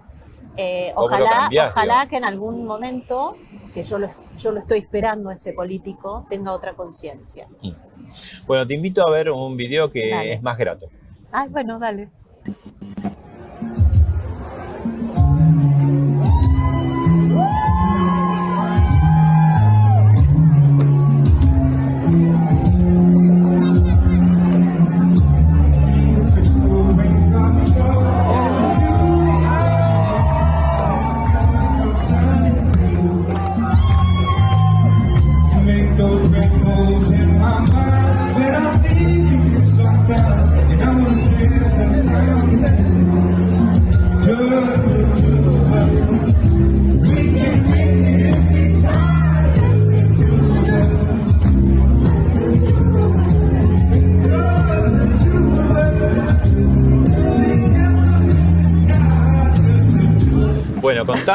[0.57, 3.37] eh, ¿Cómo lo ojalá, ojalá que en algún momento,
[3.73, 7.47] que yo lo, yo lo estoy esperando ese político, tenga otra conciencia.
[8.47, 10.33] Bueno, te invito a ver un video que Dale.
[10.33, 10.89] es más grato.
[11.31, 12.09] Ay, bueno, dale.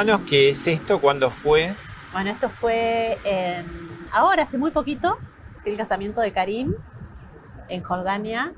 [0.00, 1.74] Contanos qué es esto, cuándo fue.
[2.12, 3.66] Bueno, esto fue en-
[4.12, 5.18] ahora, hace muy poquito,
[5.64, 6.74] el casamiento de Karim
[7.68, 8.54] en Jordania.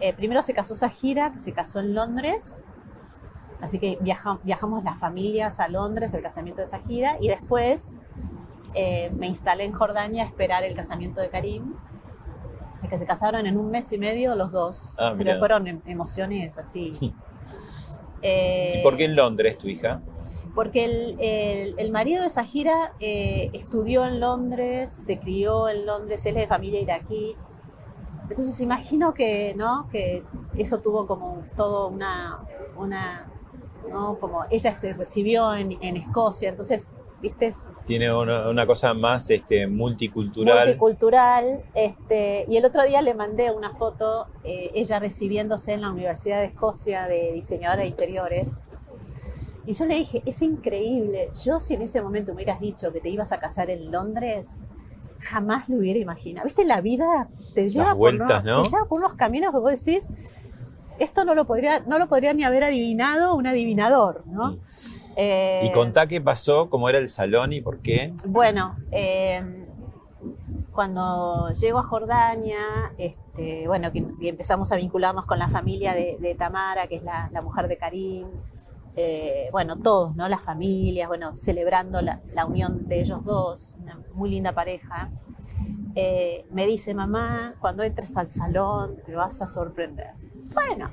[0.00, 2.66] Eh, primero se casó Sahira, que se casó en Londres.
[3.60, 7.16] Así que viaja- viajamos las familias a Londres, el casamiento de Sahira.
[7.20, 7.98] Y después
[8.74, 11.74] eh, me instalé en Jordania a esperar el casamiento de Karim.
[12.72, 14.94] Así que se casaron en un mes y medio los dos.
[14.96, 17.12] Ah, se me fueron em- emociones así.
[18.24, 20.00] Eh, ¿Y por qué en Londres, tu hija?
[20.54, 26.24] Porque el, el- el marido de Sahira eh, estudió en Londres, se crió en Londres,
[26.26, 27.36] él es de familia iraquí.
[28.28, 29.88] Entonces imagino que, ¿no?
[29.90, 30.22] que
[30.56, 32.40] eso tuvo como todo una,
[32.76, 33.30] una
[33.90, 34.18] ¿no?
[34.18, 37.50] Como ella se recibió en, en Escocia, entonces, viste,
[37.84, 40.64] Tiene una, una cosa más este, multicultural.
[40.66, 41.62] multicultural.
[41.74, 46.38] Este, y el otro día le mandé una foto, eh, ella recibiéndose en la Universidad
[46.40, 48.62] de Escocia de diseñadora de interiores.
[49.66, 51.30] Y yo le dije, es increíble.
[51.44, 54.66] Yo si en ese momento me hubieras dicho que te ibas a casar en Londres,
[55.20, 56.44] jamás lo hubiera imaginado.
[56.46, 56.64] ¿Viste?
[56.64, 58.54] La vida te lleva, Las vueltas, por, ¿no?
[58.56, 60.10] unos, te lleva por unos caminos que vos decís,
[60.98, 64.56] esto no lo podría, no lo podría ni haber adivinado un adivinador, ¿no?
[65.16, 68.12] Eh, Y contá qué pasó, cómo era el salón y por qué.
[68.24, 69.42] bueno, eh,
[70.72, 76.16] cuando llego a Jordania, este, bueno, que, que empezamos a vincularnos con la familia de,
[76.18, 78.26] de Tamara, que es la, la mujer de Karim,
[78.96, 80.28] eh, bueno, todos, ¿no?
[80.28, 85.10] Las familias, bueno, celebrando la, unión de ellos dos, una muy linda pareja.
[85.94, 90.10] Eh, me dice, mamá, cuando entres al salón te vas a sorprender.
[90.54, 90.90] Bueno,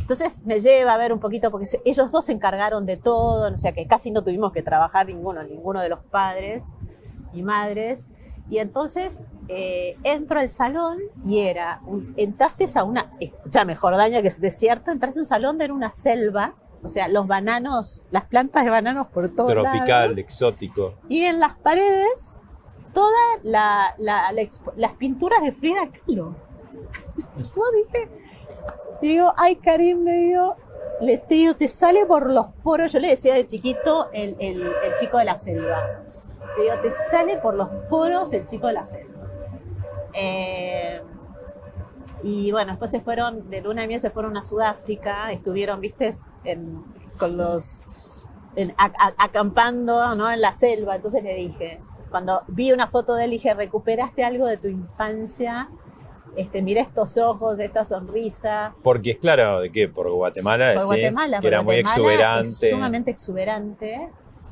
[0.00, 3.56] entonces me lleva a ver un poquito, porque ellos dos se encargaron de todo, o
[3.56, 6.64] sea que casi no tuvimos que trabajar ninguno, ninguno de los padres
[7.32, 8.08] y madres.
[8.48, 14.28] Y entonces eh, entro al salón y era, un- entraste a una, escúchame, Jordania, que
[14.28, 18.64] es desierto, entraste a un salón era una selva, o sea, los bananos, las plantas
[18.64, 20.18] de bananos por todos Tropical, lados.
[20.18, 20.94] exótico.
[21.08, 22.36] Y en las paredes,
[22.94, 23.12] todas
[23.42, 26.34] la- la- la las pinturas de Frida Kahlo.
[27.36, 28.08] Yo dije,
[29.02, 30.56] digo, ay, Karim, me digo,
[31.00, 32.92] le te digo, te sale por los poros.
[32.92, 36.02] Yo le decía de chiquito el, el- el chico de la selva.
[36.56, 39.26] Le digo, te sale por los poros el chico de la selva.
[40.14, 41.00] Eh,
[42.22, 46.12] y bueno, después se fueron, de luna de miel se fueron a Sudáfrica, estuvieron, viste,
[46.44, 46.84] en-
[47.18, 47.84] con los,
[48.56, 50.30] en- a- a- acampando ¿no?
[50.30, 50.96] en la selva.
[50.96, 51.80] Entonces le dije,
[52.10, 55.68] cuando vi una foto de él, dije, recuperaste algo de tu infancia,
[56.36, 58.74] este, mira estos ojos, esta sonrisa.
[58.82, 59.88] Porque es claro, ¿de qué?
[59.88, 62.66] Por Guatemala, Por decís, Guatemala, que por era muy Guatemala exuberante.
[62.66, 64.08] Es sumamente exuberante.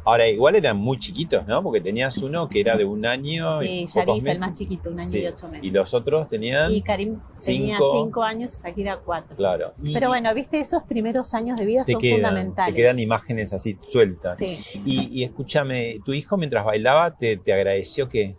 [0.08, 1.62] Ahora, igual eran muy chiquitos, ¿no?
[1.62, 4.40] Porque tenías uno que era de un año Sí, y pocos Sharif, el meses.
[4.40, 5.18] más chiquito, un año Sí.
[5.22, 5.64] y ocho meses.
[5.66, 7.92] Y los otros tenían, Y Karim tenía cinco.
[8.04, 9.36] cinco años, Shakira cuatro.
[9.36, 9.74] claro.
[9.82, 12.74] Y Pero bueno, viste, esos primeros años de vida son quedan, fundamentales.
[12.74, 14.36] te quedan imágenes así sueltas.
[14.38, 14.58] Sí.
[14.84, 18.34] Y, y escúchame, ¿tu hijo mientras bailaba te, te agradeció qué?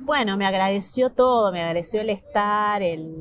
[0.00, 3.16] Bueno, me agradeció todo, me agradeció el estar, el...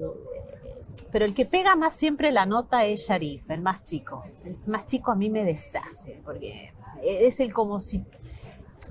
[1.11, 4.23] Pero el que pega más siempre la nota es Sharif, el más chico.
[4.43, 6.73] El más chico a mí me deshace, porque
[7.05, 8.03] es el como si...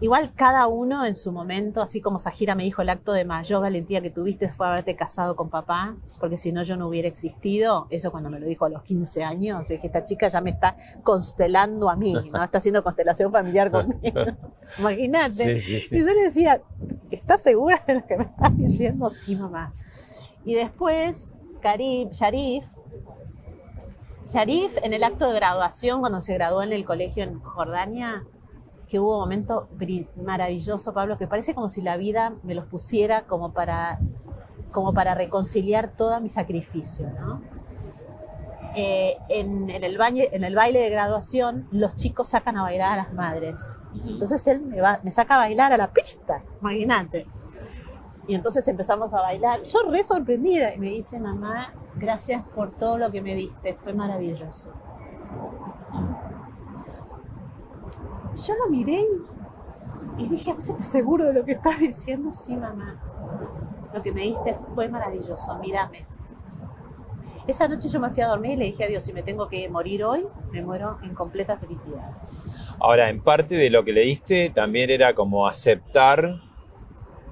[0.00, 3.62] Igual cada uno en su momento, así como Sajira me dijo, el acto de mayor
[3.62, 7.86] valentía que tuviste fue haberte casado con papá, porque si no yo no hubiera existido.
[7.90, 10.50] Eso cuando me lo dijo a los 15 años, yo dije, esta chica ya me
[10.50, 12.42] está constelando a mí, ¿no?
[12.42, 14.20] Está haciendo constelación familiar conmigo.
[14.80, 15.60] Imagínate.
[15.60, 16.60] Sí, sí, Y yo le decía,
[17.10, 19.08] ¿estás segura de lo que me estás diciendo?
[19.10, 19.72] Sí, mamá.
[20.44, 22.64] Y después, Karim, Sharif,
[24.26, 28.24] Sharif en el acto de graduación, cuando se graduó en el colegio en Jordania,
[28.88, 29.68] que hubo un momento
[30.16, 33.98] maravilloso, Pablo, que parece como si la vida me los pusiera como para,
[34.72, 37.42] como para reconciliar todo mi sacrificio, ¿no?
[38.76, 42.94] Eh, en, en el baile, en el baile de graduación, los chicos sacan a bailar
[42.94, 43.82] a las madres.
[44.04, 47.26] Entonces él me, va- me saca a bailar a la pista, imagínate.
[48.26, 49.62] Y entonces empezamos a bailar.
[49.62, 53.92] Yo re sorprendida y me dice, mamá, gracias por todo lo que me diste, fue
[53.92, 54.72] maravilloso.
[58.46, 59.04] Yo lo miré
[60.18, 62.32] y dije, ¿vos estás seguro de lo que estás diciendo?
[62.32, 63.00] Sí, mamá.
[63.92, 66.06] Lo que me diste fue maravilloso, mírame.
[67.46, 69.48] Esa noche yo me fui a dormir y le dije a Dios, si me tengo
[69.48, 72.10] que morir hoy, me muero en completa felicidad.
[72.80, 76.40] Ahora, en parte de lo que leíste también era como aceptar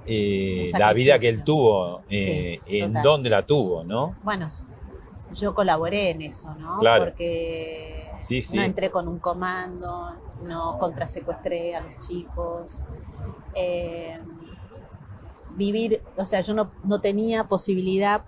[0.07, 3.03] eh, la vida que él tuvo, eh, Sí, en total.
[3.03, 4.17] dónde la tuvo, ¿no?
[4.23, 4.49] Bueno,
[5.35, 6.79] yo colaboré en eso, ¿no?
[6.79, 7.05] Claro.
[7.07, 8.57] Porque Sí, sí.
[8.57, 10.11] no entré con un comando,
[10.45, 12.83] no contrasecuestré a los chicos.
[13.55, 14.19] Eh,
[15.55, 18.23] vivir, o sea, yo no, no tenía posibilidad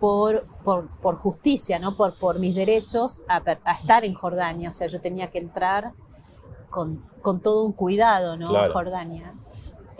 [0.00, 1.96] por, por, por justicia, ¿no?
[1.96, 4.68] Por, por mis derechos a, a estar en Jordania.
[4.68, 5.92] O sea, yo tenía que entrar
[6.70, 8.48] con, con todo un cuidado, ¿no?
[8.48, 8.72] Claro.
[8.72, 9.34] Jordania.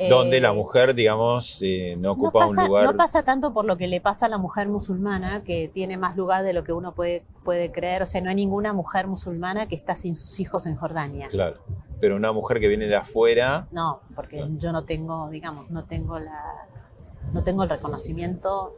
[0.09, 2.85] Donde Eh, la mujer, digamos, eh, no no ocupa pasa, un lugar.
[2.87, 6.17] no pasa tanto por lo que le pasa a la mujer musulmana, que tiene más
[6.17, 8.03] lugar de lo que uno puede, puede creer.
[8.03, 11.27] O sea, no hay ninguna mujer musulmana que está sin sus hijos en Jordania.
[11.29, 11.57] Claro.
[12.01, 16.19] Pero una mujer que viene de afuera, No, porque yo no tengo, digamos, no tengo
[16.21, 16.45] la,
[17.33, 18.75] no tengo el reconocimiento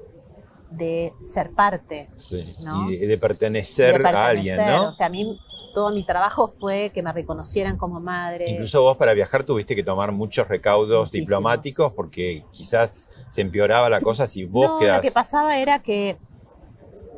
[0.70, 2.88] de ser parte, sí, ¿no?
[2.90, 4.82] y de, de pertenecer de a alguien, pertenecer.
[4.82, 4.88] ¿no?
[4.88, 5.38] O sea, a mí
[5.72, 8.50] todo mi trabajo fue que me reconocieran como madre.
[8.50, 11.26] Incluso vos para viajar tuviste que tomar muchos recaudos Muchísimos.
[11.28, 12.96] diplomáticos porque quizás
[13.28, 14.96] se empeoraba la cosa si vos no, quedás.
[14.96, 16.18] lo que pasaba era que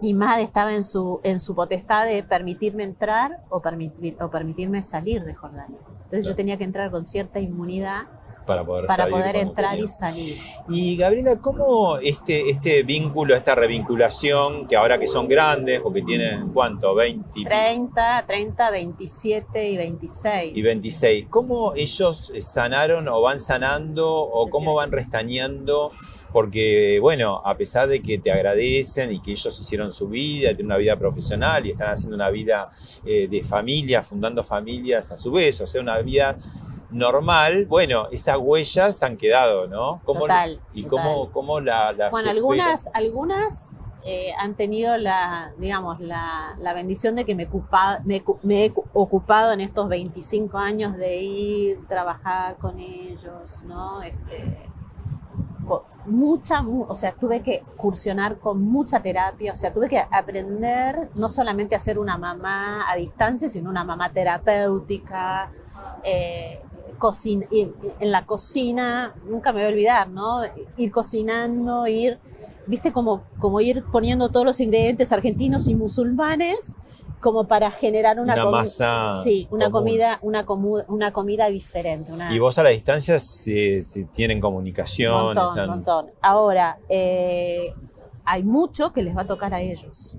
[0.02, 4.82] y Mad estaba en su, en su potestad de permitirme entrar o, permitir, o permitirme
[4.82, 5.78] salir de Jordania.
[6.04, 8.02] Entonces yo tenía que entrar con cierta inmunidad
[8.46, 10.36] para poder, para salir poder entrar y salir.
[10.68, 16.48] Y Gabriela, ¿cómo este, este vínculo, esta revinculación, que ahora que son grandes, porque tienen
[16.52, 20.56] cuánto, 20 30, 30, 27 y 26.
[20.56, 25.92] y 26, ¿cómo ellos sanaron o van sanando o cómo van restañando?
[26.32, 30.66] Porque, bueno, a pesar de que te agradecen y que ellos hicieron su vida, tienen
[30.66, 32.70] una vida profesional y están haciendo una vida
[33.04, 36.38] eh, de familia, fundando familias a su vez, o sea, una vida
[36.92, 40.00] normal, bueno, esas huellas han quedado, ¿no?
[40.04, 41.04] ¿Cómo- Total, ¿Y total.
[41.04, 47.14] cómo, cómo la, la Bueno, algunas, algunas eh, han tenido la, digamos, la, la bendición
[47.16, 52.56] de que me, ocupa- me, he cu- ocupado en estos 25 años de ir, trabajar
[52.56, 54.02] con ellos, ¿no?
[54.02, 54.68] Este,
[55.66, 59.98] con mucha, mu- o sea, tuve que cursionar con mucha terapia, o sea, tuve que
[60.10, 65.52] aprender no solamente a ser una mamá a distancia, sino una mamá terapéutica,
[66.02, 66.60] eh,
[67.02, 70.42] cocin- y- y en la cocina, nunca me voy a olvidar, ¿no?
[70.76, 72.18] Ir cocinando, ir,
[72.66, 76.76] viste, como, como ir poniendo todos los ingredientes argentinos y musulmanes
[77.20, 79.88] como para generar una, Una masa sí, una común.
[79.88, 80.44] comida, una,
[80.88, 85.14] una comida diferente, una, Y vos a la distancia te- tienen comunicación.
[85.14, 86.06] un montón, están- montón.
[86.20, 87.74] Ahora, eh,
[88.24, 90.16] hay mucho que les va a tocar a ellos,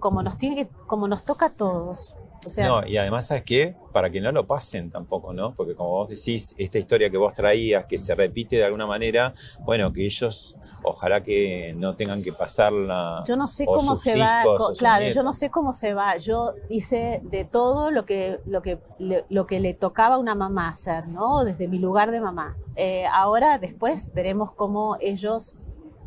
[0.00, 2.14] como nos tiene que, como nos toca a todos.
[2.46, 3.76] O sea, No, y además, ¿sabes qué?
[3.92, 5.54] Para que no lo pasen tampoco, ¿no?
[5.54, 9.34] Porque como vos decís, esta historia que vos traías, que se repite de alguna manera,
[9.60, 13.22] bueno, que ellos, ojalá que no tengan que pasarla.
[13.26, 16.16] yo no sé cómo se va, hijos, claro, yo no sé cómo se va.
[16.16, 20.34] Yo hice de todo lo que, lo que, le, lo que le tocaba a una
[20.34, 21.44] mamá hacer, ¿no?
[21.44, 22.56] Desde mi lugar de mamá.
[22.76, 25.54] Eh, ahora, después, veremos cómo ellos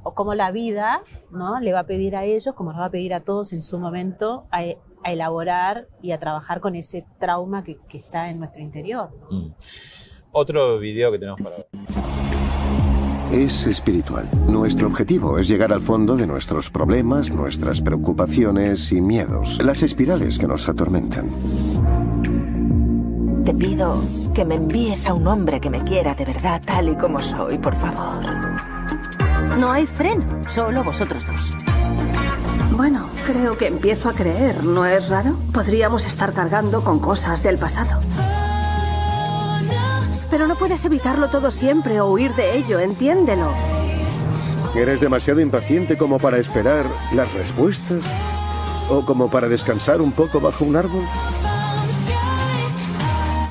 [0.03, 1.59] o cómo la vida, ¿no?
[1.59, 3.77] Le va a pedir a ellos, como nos va a pedir a todos en su
[3.77, 4.63] momento, a,
[5.07, 9.09] a elaborar y a trabajar con ese trauma que, que está en nuestro interior.
[9.31, 9.51] Mm.
[10.33, 11.67] Otro video que tenemos para ver.
[13.31, 14.27] Es espiritual.
[14.47, 20.37] Nuestro objetivo es llegar al fondo de nuestros problemas, nuestras preocupaciones y miedos, las espirales
[20.39, 21.29] que nos atormentan.
[23.45, 24.01] Te pido
[24.33, 27.57] que me envíes a un hombre que me quiera de verdad tal y como soy,
[27.57, 28.25] por favor.
[29.57, 31.51] No hay freno, solo vosotros dos.
[32.71, 35.35] Bueno, creo que empiezo a creer, ¿no es raro?
[35.53, 37.99] Podríamos estar cargando con cosas del pasado.
[40.29, 43.51] Pero no puedes evitarlo todo siempre o huir de ello, entiéndelo.
[44.75, 48.03] ¿Eres demasiado impaciente como para esperar las respuestas?
[48.89, 51.03] ¿O como para descansar un poco bajo un árbol?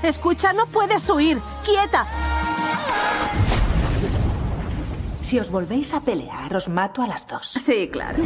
[0.02, 1.40] Escucha, no puedes huir.
[1.64, 2.06] ¡Quieta!
[5.26, 7.58] Si os volvéis a pelear, os mato a las dos.
[7.58, 8.22] Sí, claro.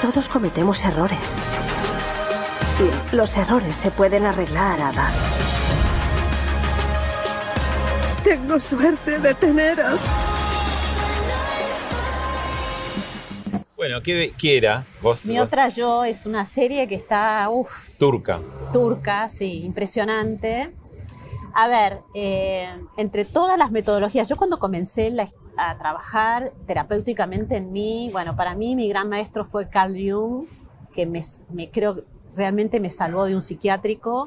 [0.00, 1.18] Todos cometemos errores.
[2.78, 5.10] Y los errores se pueden arreglar, Ada.
[8.22, 10.00] Tengo suerte de teneros.
[13.82, 14.86] Bueno, ¿qué, qué era?
[15.00, 18.38] Vos, Mi vos- otra yo es una serie que está, uff, turca.
[18.72, 20.72] turca, sí, impresionante.
[21.52, 27.72] A ver, eh, entre todas las metodologías, yo cuando comencé la- a trabajar terapéuticamente en
[27.72, 30.46] mí, bueno, para mí mi gran maestro fue Carl Jung,
[30.94, 31.20] que me,
[31.50, 32.04] me creo
[32.36, 34.26] realmente me salvó de un psiquiátrico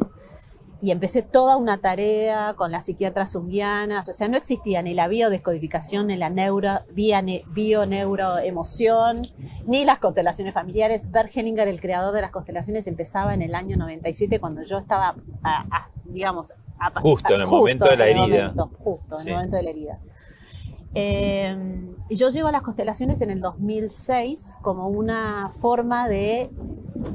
[0.81, 5.07] y empecé toda una tarea con las psiquiatras junguianas, o sea, no existía ni la
[5.07, 9.27] biodescodificación, ni la neuro, bio-neuroemoción,
[9.65, 11.09] ni las constelaciones familiares.
[11.11, 15.15] Bert Hellinger, el creador de las constelaciones, empezaba en el año 97 cuando yo estaba,
[15.43, 18.51] a- a- digamos, a- Justo en el momento de la herida.
[18.53, 19.29] momento, justo, en Sí.
[19.29, 19.99] el momento de la herida.
[20.97, 21.53] Eh,
[22.07, 26.49] y yo llego a las constelaciones en el 2006 como una forma de,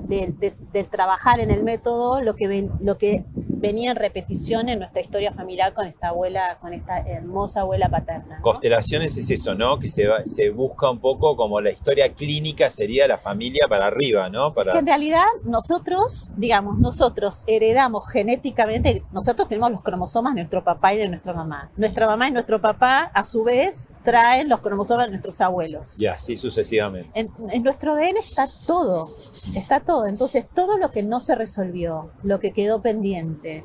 [0.06, 3.24] de- de- de trabajar en el método lo que, lo que
[3.60, 8.36] venía en repetición en nuestra historia familiar con esta abuela, con esta hermosa abuela paterna.
[8.38, 8.42] ¿no?
[8.42, 9.78] Constelaciones es eso, ¿no?
[9.78, 13.86] Que se, va- se busca un poco como la historia clínica sería la familia para
[13.86, 14.54] arriba, ¿no?
[14.54, 14.78] Para...
[14.78, 20.98] En realidad nosotros, digamos, nosotros heredamos genéticamente, nosotros tenemos los cromosomas de nuestro papá y
[20.98, 21.70] de nuestra mamá.
[21.76, 26.00] Nuestra mamá y nuestro papá, a su vez, traen los cromosomas de nuestros abuelos.
[26.00, 27.10] Y así sucesivamente.
[27.14, 29.08] En, en nuestro ADN está todo,
[29.54, 30.06] está todo.
[30.06, 33.64] Entonces, todo lo que no se resolvió, lo que quedó pendiente,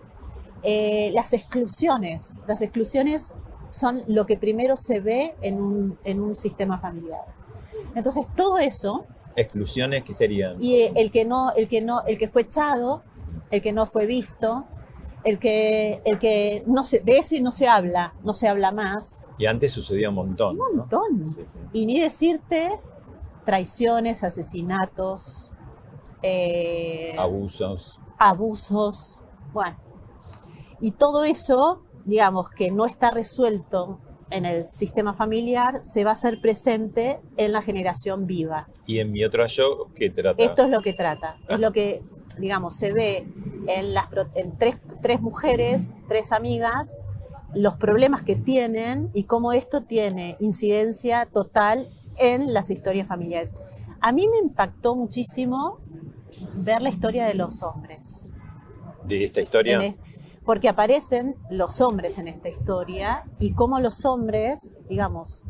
[0.63, 3.35] eh, las exclusiones, las exclusiones
[3.69, 7.25] son lo que primero se ve en un, en un sistema familiar.
[7.95, 10.55] Entonces, todo eso, Exclusiones que serían.
[10.61, 13.03] y eh, el que no, el que no, el que fue echado,
[13.51, 14.65] el que no fue visto,
[15.25, 19.21] el que, el que no se, de ese no se habla, no se habla más.
[19.38, 20.59] Y antes sucedía un montón.
[20.59, 21.33] Un montón.
[21.36, 21.59] Sí, sí.
[21.73, 22.79] Y ni decirte
[23.45, 25.51] traiciones, asesinatos,
[26.21, 27.99] eh, Abusos.
[28.17, 29.19] abusos,
[29.53, 29.77] bueno.
[30.81, 33.99] Y todo eso, digamos, que no está resuelto
[34.31, 38.67] en el sistema familiar, se va a hacer presente en la generación viva.
[38.88, 40.41] Y en mi otro yo, ¿qué trata?
[40.41, 42.01] Esto es lo que trata, es lo que,
[42.39, 43.27] digamos, se ve
[43.67, 46.97] en, las, en tres, tres mujeres, tres amigas,
[47.56, 53.53] los problemas que tienen y cómo esto tiene incidencia total en las historias familiares.
[54.01, 55.80] A mí me impactó muchísimo
[56.56, 58.30] ver la historia de los hombres.
[59.08, 59.84] de esta historia.
[59.86, 59.95] Es-
[60.43, 65.41] porque aparecen los hombres en esta historia y cómo los hombres, digamos,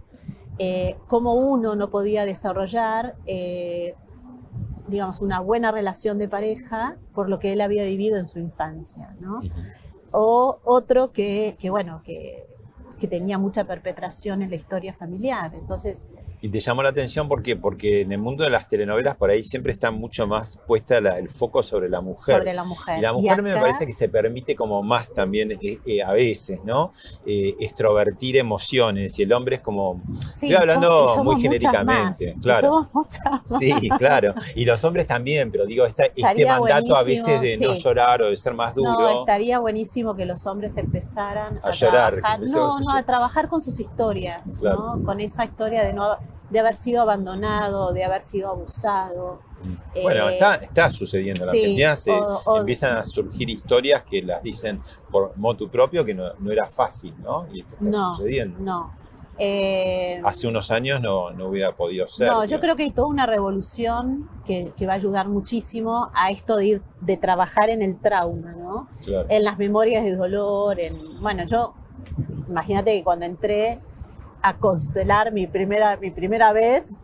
[0.58, 3.96] eh, cómo uno no podía desarrollar, eh,
[4.88, 9.16] digamos, una buena relación de pareja por lo que él había vivido en su infancia,
[9.20, 9.42] ¿no?
[10.18, 12.48] O otro que, que, bueno, que,
[13.00, 15.52] que tenía mucha perpetración en la historia familiar.
[15.54, 16.06] Entonces,
[16.42, 19.44] Y te llamó la atención porque, porque en el mundo de las telenovelas por ahí
[19.44, 22.38] siempre está mucho más puesta la- el foco sobre la mujer.
[22.38, 23.00] sobre la mujer.
[23.00, 26.12] Y la Y mujer me parece que se permite como más también eh, eh, a
[26.12, 26.92] veces, ¿no?
[27.26, 30.02] Eh, extrovertir emociones y el hombre es como...
[30.30, 32.68] Sí, Estoy hablando somos- y somos muy genéricamente, más, claro.
[32.68, 33.42] somos muchas más.
[33.60, 34.34] Sí, claro.
[34.56, 38.30] Y los hombres también, pero digo, esta- este mandato a veces de no llorar o
[38.30, 38.92] de ser más duro.
[38.92, 42.46] No, estaría buenísimo que los hombres empezaran a, A llorar, trabajar, no,
[42.86, 44.96] no, a trabajar con sus historias, Claro.
[44.98, 45.04] ¿no?
[45.04, 46.18] con esa historia de no
[46.50, 49.40] de haber sido abandonado, de haber sido abusado.
[50.00, 54.04] Bueno, Eh, está, está sucediendo en sí, Argentina, se o- o- empiezan a surgir historias
[54.04, 54.80] que las dicen
[55.12, 57.48] por motu propio, que no, no era fácil, ¿no?
[57.52, 58.60] Y esto está No, sucediendo.
[58.60, 58.92] no.
[59.40, 62.28] Eh, Hace unos años no, no hubiera podido ser.
[62.32, 66.30] no, yo creo que hay toda una revolución que, que va a ayudar muchísimo a
[66.32, 68.88] esto de ir, de trabajar en el trauma, ¿no?
[69.04, 69.26] Claro.
[69.30, 71.74] en las memorias de dolor, en, bueno, yo,
[72.48, 73.80] imagínate que cuando entré
[74.42, 77.02] a constelar mi primera, mi primera vez,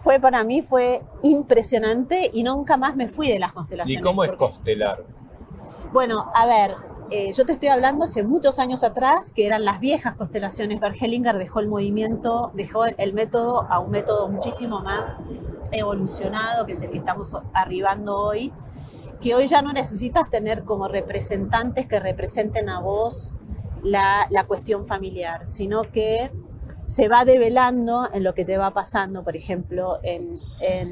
[0.00, 4.04] fue para mí, fue impresionante y nunca más me fui de las ¿Y constelaciones.
[4.04, 5.04] cómo es porque- constelar?
[5.92, 6.76] Bueno, a ver,
[7.10, 10.78] eh, yo te estoy hablando hace muchos años atrás, que eran las viejas constelaciones.
[10.80, 15.18] Bergelinger dejó el movimiento, dejó el método a un método muchísimo más
[15.72, 18.52] evolucionado, que es el que estamos arribando hoy,
[19.20, 23.32] que hoy ya no necesitas tener como representantes que representen a vos
[23.82, 26.30] la, cuestión familiar, sino que
[26.86, 30.40] se va develando en lo que te va pasando, por ejemplo, en,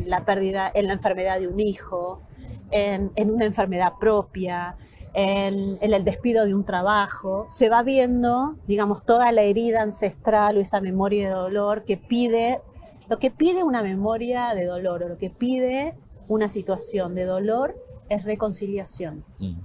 [0.08, 2.22] la pérdida, en la enfermedad de un hijo,
[2.70, 4.76] en, en una enfermedad propia,
[5.14, 7.46] en, en el despido de un trabajo.
[7.50, 12.60] Se va viendo, digamos, toda la herida ancestral o esa memoria de dolor que pide,
[13.08, 15.94] lo que pide una memoria de dolor o lo que pide
[16.28, 17.76] una situación de dolor
[18.08, 19.24] es reconciliación.
[19.38, 19.58] Mm.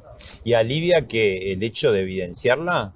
[0.43, 2.93] ¿Y alivia que el hecho de evidenciarla,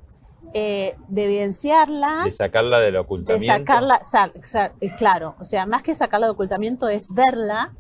[0.58, 3.54] Eh, de evidenciarla, de sacarla del de ocultamiento?
[3.74, 7.74] sacarla, sa- sa- eh, claro, o sea, más que sacarla de ocultamiento es verla,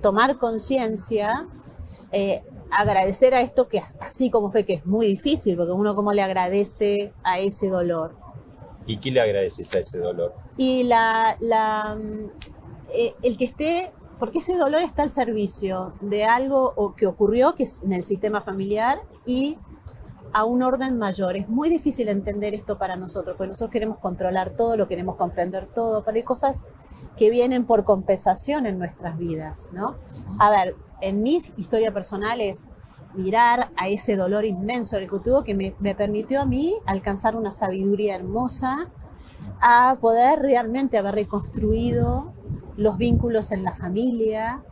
[0.00, 1.46] tomar conciencia,
[2.10, 6.14] eh, agradecer a esto que así como fue que es muy difícil, porque uno como
[6.14, 8.16] le agradece a ese dolor.
[8.86, 10.34] ¿Y qué le agradeces a ese dolor?
[10.56, 12.30] Y la, la, mm,
[12.94, 17.64] eh, el que esté, porque ese dolor está al servicio de algo que ocurrió que
[17.64, 19.58] es en el sistema familiar y
[20.32, 21.36] a un orden mayor.
[21.36, 25.66] Es muy difícil entender esto para nosotros, porque nosotros queremos controlar todo, lo queremos comprender
[25.66, 26.64] todo, pero hay cosas
[27.16, 29.96] que vienen por compensación en nuestras vidas, ¿no?
[30.38, 32.68] A ver, en mi historia personal es
[33.14, 37.34] mirar a ese dolor inmenso del que tuvo que me, me permitió a mí alcanzar
[37.34, 38.88] una sabiduría hermosa
[39.60, 42.32] a poder realmente haber reconstruido
[42.76, 44.62] los vínculos en la familia,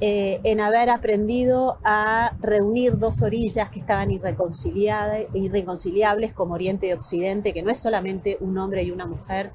[0.00, 7.52] eh, en haber aprendido a reunir dos orillas que estaban irreconciliables como Oriente y Occidente,
[7.52, 9.52] que no es solamente un hombre y una mujer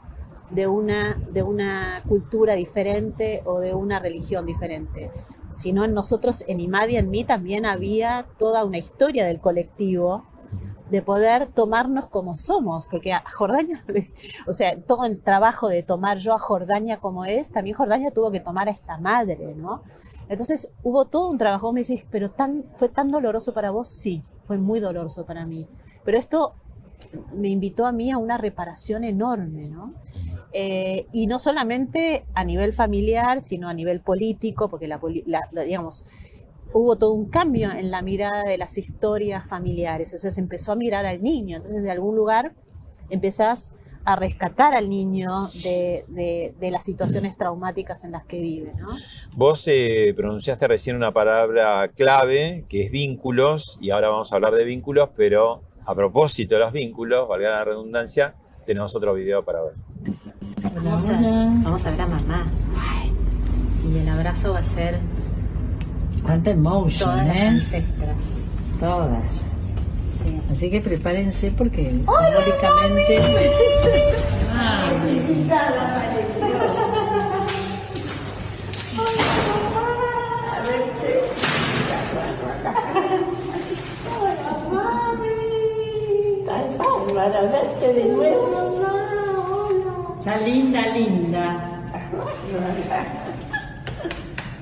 [0.50, 5.12] de una, de una cultura diferente o de una religión diferente,
[5.54, 10.26] sino en nosotros, en Imad y en mí también había toda una historia del colectivo
[10.90, 13.84] de poder tomarnos como somos, porque a Jordania,
[14.48, 18.32] o sea, todo el trabajo de tomar yo a Jordania como es, también Jordania tuvo
[18.32, 19.84] que tomar a esta madre, ¿no?
[20.30, 24.24] Entonces hubo todo un trabajo, me decís, pero tan, fue tan doloroso para vos, sí,
[24.46, 25.68] fue muy doloroso para mí,
[26.04, 26.54] pero esto
[27.36, 29.94] me invitó a mí a una reparación enorme, ¿no?
[30.52, 35.62] Eh, y no solamente a nivel familiar, sino a nivel político, porque la, la- la-
[35.64, 36.06] digamos,
[36.74, 40.10] hubo todo un cambio en la mirada de las historias familiares.
[40.14, 41.58] Entonces empezó a mirar al niño.
[41.58, 42.54] Entonces de algún lugar
[43.10, 43.74] empezás
[44.08, 48.88] a rescatar al niño de, de- de las situaciones traumáticas en las que vive, ¿no?
[49.36, 54.54] Vos eh, pronunciaste recién una palabra clave que es vínculos, y ahora vamos a hablar
[54.54, 58.34] de vínculos, pero a propósito de los vínculos, valga la redundancia,
[58.66, 59.74] tenemos otro video para ver.
[60.74, 61.14] Vamos a,
[61.64, 62.48] vamos a ver a mamá.
[62.78, 63.12] Ay,
[63.92, 65.00] y el abrazo va a ser
[66.24, 67.48] Cuánta emotion, todas las ¿eh?
[67.48, 68.18] ancestras.
[68.80, 69.47] Todas.
[70.28, 70.42] Sí.
[70.52, 73.22] Así que prepárense porque simbólicamente.
[86.50, 86.78] Ay,
[87.14, 90.16] Para verte de nuevo.
[90.20, 91.82] Está linda, linda.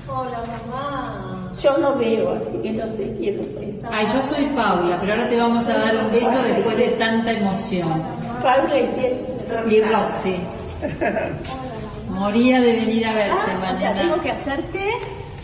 [0.08, 1.45] Hola, mamá.
[1.62, 3.46] Yo no veo, así que no sé quién es
[3.76, 3.88] esta.
[3.90, 7.32] Ay, yo soy Paula, pero ahora te vamos a dar un beso después de tanta
[7.32, 8.02] emoción.
[8.42, 9.72] Paula y quién.
[9.72, 10.36] Y Roxy.
[12.10, 14.22] Moría de venir a verte Ah, o sea, tengo mañana.
[14.22, 14.90] que hacerte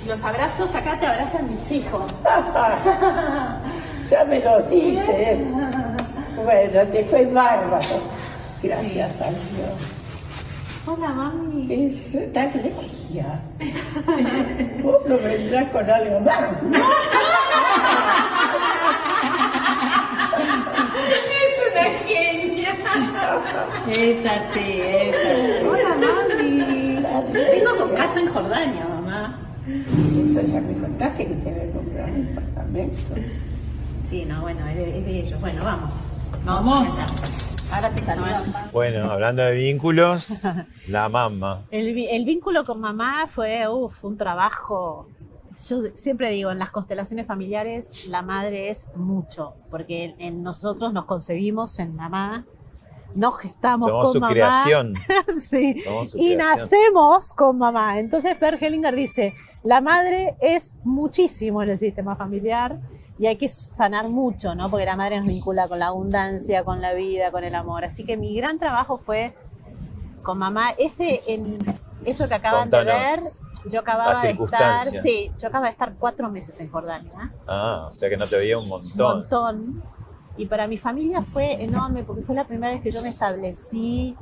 [0.06, 2.02] los abrazos, acá te abrazan mis hijos.
[4.10, 5.38] ya me lo dije.
[6.44, 8.00] Bueno, te fue bárbaro.
[8.62, 10.01] Gracias a Dios.
[10.84, 11.72] Hola, mami.
[11.72, 13.40] Es tan regia.
[14.82, 16.40] Vos no vendrás con algo más.
[21.04, 22.70] Es una genia.
[23.88, 25.66] Es así, es así.
[25.66, 27.32] Hola, mami.
[27.32, 29.38] Tengo tu casa en Jordania, mamá.
[29.68, 33.14] Eso ya me contaste que tenés un gran apartamento.
[34.10, 35.40] Sí, no, bueno, es de, es de ellos.
[35.40, 35.94] Bueno, vamos.
[36.44, 36.88] Vamos.
[36.98, 37.51] allá.
[37.72, 38.42] Ahora te saludan.
[38.72, 40.42] Bueno, hablando de vínculos,
[40.88, 41.62] la mamá.
[41.70, 41.94] El,
[42.24, 45.08] vínculo con mamá fue uf, un trabajo.
[45.68, 50.92] Yo siempre digo, en las constelaciones familiares la madre es mucho, porque en, en nosotros
[50.92, 52.46] nos concebimos en mamá,
[53.14, 54.32] nos gestamos Somos con su mamá.
[54.32, 54.94] creación.
[55.38, 55.78] sí.
[55.80, 56.38] Somos su Y creación.
[56.60, 57.98] nacemos con mamá.
[57.98, 62.78] Entonces Per Hellinger dice, la madre es muchísimo en el sistema familiar
[63.22, 64.68] y hay que sanar mucho, ¿no?
[64.68, 67.84] Porque la madre nos vincula con la abundancia, con la vida, con el amor.
[67.84, 69.32] Así que mi gran trabajo fue
[70.24, 70.72] con mamá.
[70.76, 71.56] Ese, en,
[72.04, 73.00] eso que acaban de Contanos
[73.62, 77.86] ver, yo acababa de estar, sí, yo acababa de estar cuatro meses en Jordania Ah,
[77.88, 79.18] o sea que no te veía un un montón.
[79.18, 79.82] montón.
[80.36, 84.16] Y para mi familia fue enorme porque fue la primera vez que yo me establecí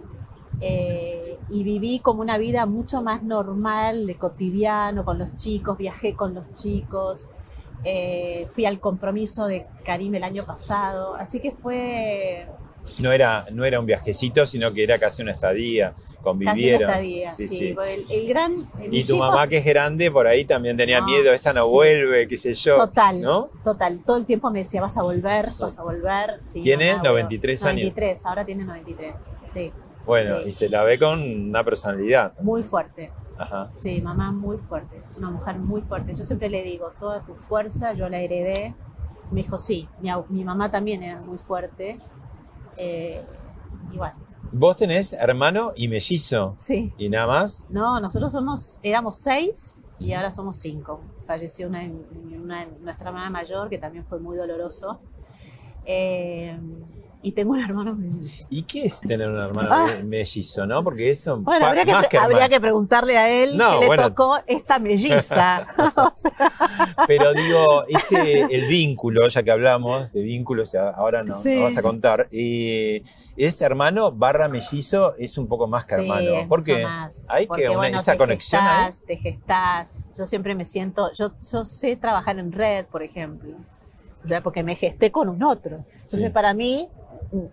[0.61, 6.15] eh, y viví como una vida mucho más normal, de cotidiano, con los chicos, viajé
[6.15, 7.31] con los chicos,
[7.85, 12.47] eh, fui al compromiso de Karim el año pasado, así que fue
[12.99, 15.93] No era, no era un viajecito, sino que era casi una estadía.
[15.93, 16.91] casi una Convivieron.
[16.91, 17.33] estadía.
[17.33, 18.69] Sí, sí, El, el gran...
[18.85, 21.65] Y mis tu mamá, que es grande, por ahí también tenía No, miedo, esta no
[21.67, 21.73] sí.
[21.73, 22.77] vuelve, qué sé yo.
[22.77, 23.49] Total, ¿No?
[23.65, 24.01] total.
[24.05, 26.41] Todo el tiempo me decía, vas a volver, vas a volver.
[26.53, 27.81] Tiene mamá, voy a- 93 años.
[27.85, 29.73] 93, ahora tiene 93, sí.
[30.05, 32.33] Bueno, y se la ve con una personalidad.
[32.41, 33.13] Muy fuerte.
[33.43, 33.69] Ajá.
[33.73, 35.01] Sí, mamá muy fuerte.
[35.05, 36.13] Es una mujer muy fuerte.
[36.15, 38.75] Yo siempre le digo, toda tu fuerza yo la heredé.
[39.31, 41.99] Me dijo, sí, mi, mi mamá también era muy fuerte.
[42.77, 43.25] Eh,
[43.93, 44.15] y bueno,
[44.53, 46.57] Vos tenés hermano y mellizo.
[46.59, 46.93] sí.
[46.99, 47.67] Y nada más.
[47.71, 51.01] No, nosotros somos, éramos seis y ahora somos cinco.
[51.27, 51.83] Falleció una,
[52.43, 55.01] una- nuestra hermana mayor, que también fue muy doloroso.
[55.87, 56.59] Eh,
[57.23, 58.45] y tengo un hermano mellizo.
[58.49, 59.87] ¿Y qué es tener un hermano Ah.
[59.99, 60.83] me- mellizo, no?
[60.83, 61.39] Porque eso.
[61.39, 64.09] Bueno, habría que, habría preguntarle a él No, qué le bueno.
[64.09, 65.67] tocó esta melliza.
[65.97, 66.33] O sea,
[67.07, 71.55] Pero digo, ese, el vínculo, ya que hablamos de vínculos, ahora no, Sí.
[71.55, 72.29] no vas a contar.
[72.33, 73.03] eh,
[73.37, 76.31] es hermano barra mellizo, es un poco más que Sí, hermano.
[76.35, 76.75] es ¿Por qué?
[76.77, 77.27] mucho más.
[77.31, 80.11] Hay Porque, que una- bueno, esa te conexión gestás, Te gestás.
[80.17, 83.57] Yo siempre me siento, yo, yo sé trabajar en red, por ejemplo.
[84.23, 85.85] O sea, porque me gesté con un otro.
[85.95, 86.29] Entonces, Sí.
[86.29, 86.89] para mí,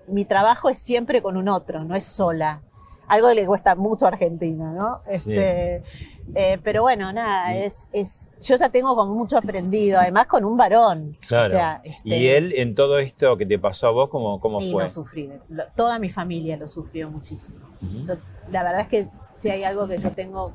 [0.07, 2.61] mi trabajo es siempre con un otro, no es sola.
[3.07, 5.01] Algo que le cuesta mucho a Argentina, ¿no?
[5.09, 5.15] Sí.
[5.37, 5.83] Este,
[6.35, 10.57] eh, pero bueno, nada, es, es, yo ya tengo como mucho aprendido, además con un
[10.57, 11.15] varón.
[11.25, 11.45] Claro.
[11.45, 14.59] O sea, este, y él, en todo esto que te pasó a vos, ¿cómo, cómo
[14.59, 14.83] y fue?
[14.83, 15.31] lo sufrí.
[15.47, 17.59] Lo- toda mi familia lo sufrió muchísimo.
[18.03, 18.15] Yo-
[18.51, 20.51] la verdad es que si hay algo que yo tengo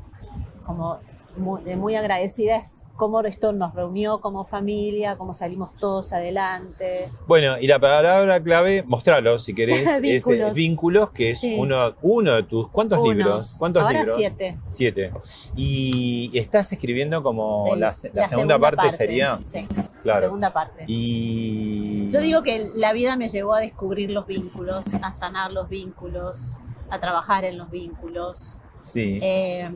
[0.67, 0.99] como
[1.37, 7.09] muy, de muy agradecida es cómo esto nos reunió como familia, cómo salimos todos adelante.
[7.27, 10.53] Bueno, y la palabra clave, mostralo si querés, es eh, Vínculos.
[10.55, 11.57] vínculos, que es Sí.
[11.59, 12.69] uno, uno de tus.
[12.69, 13.15] ¿Cuántos Unos.
[13.17, 13.57] libros?
[13.59, 14.17] ¿Cuántos Ahora libros?
[14.19, 14.59] siete.
[14.69, 15.13] Siete.
[15.57, 19.39] Y estás escribiendo como la, la segunda, parte, sería.
[19.45, 19.67] Sí,
[20.03, 20.21] Claro.
[20.23, 20.85] segunda parte.
[20.87, 22.09] Y.
[22.11, 26.57] Yo digo que la vida me llevó a descubrir los vínculos, a sanar los vínculos,
[26.91, 28.59] a trabajar en los vínculos.
[28.83, 29.19] Sí.
[29.23, 29.71] Eh,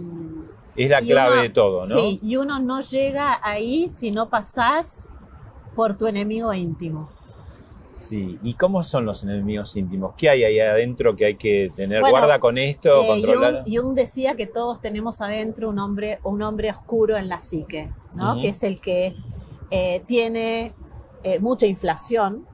[0.76, 1.94] es la clave uno- de todo, ¿no?
[1.94, 5.08] Sí, y uno no llega ahí si no pasás
[5.74, 7.10] por tu enemigo íntimo.
[7.98, 10.12] Sí, ¿y cómo son los enemigos íntimos?
[10.18, 12.00] ¿Qué hay ahí adentro que hay que tener?
[12.02, 13.02] Bueno, ¿Guarda con esto?
[13.02, 13.64] Eh, ¿Controlar?
[13.66, 17.90] Jung, Jung decía que todos tenemos adentro un hombre, un hombre oscuro en la psique,
[18.14, 18.38] ¿no?
[18.40, 19.16] Que es el que
[19.70, 20.74] eh, tiene
[21.22, 22.46] eh, mucha inflación,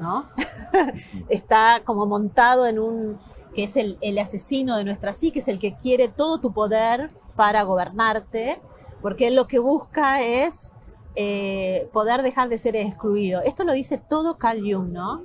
[0.00, 0.24] ¿no?
[1.28, 3.18] Está como montado en un,
[3.54, 7.10] que es el, el asesino de nuestra psique, es el que quiere todo tu poder
[7.40, 8.60] para gobernarte,
[9.00, 10.76] porque él lo que busca es
[11.14, 13.40] eh, poder dejar de ser excluido.
[13.40, 14.60] Esto lo dice todo Carl
[14.92, 15.22] ¿no?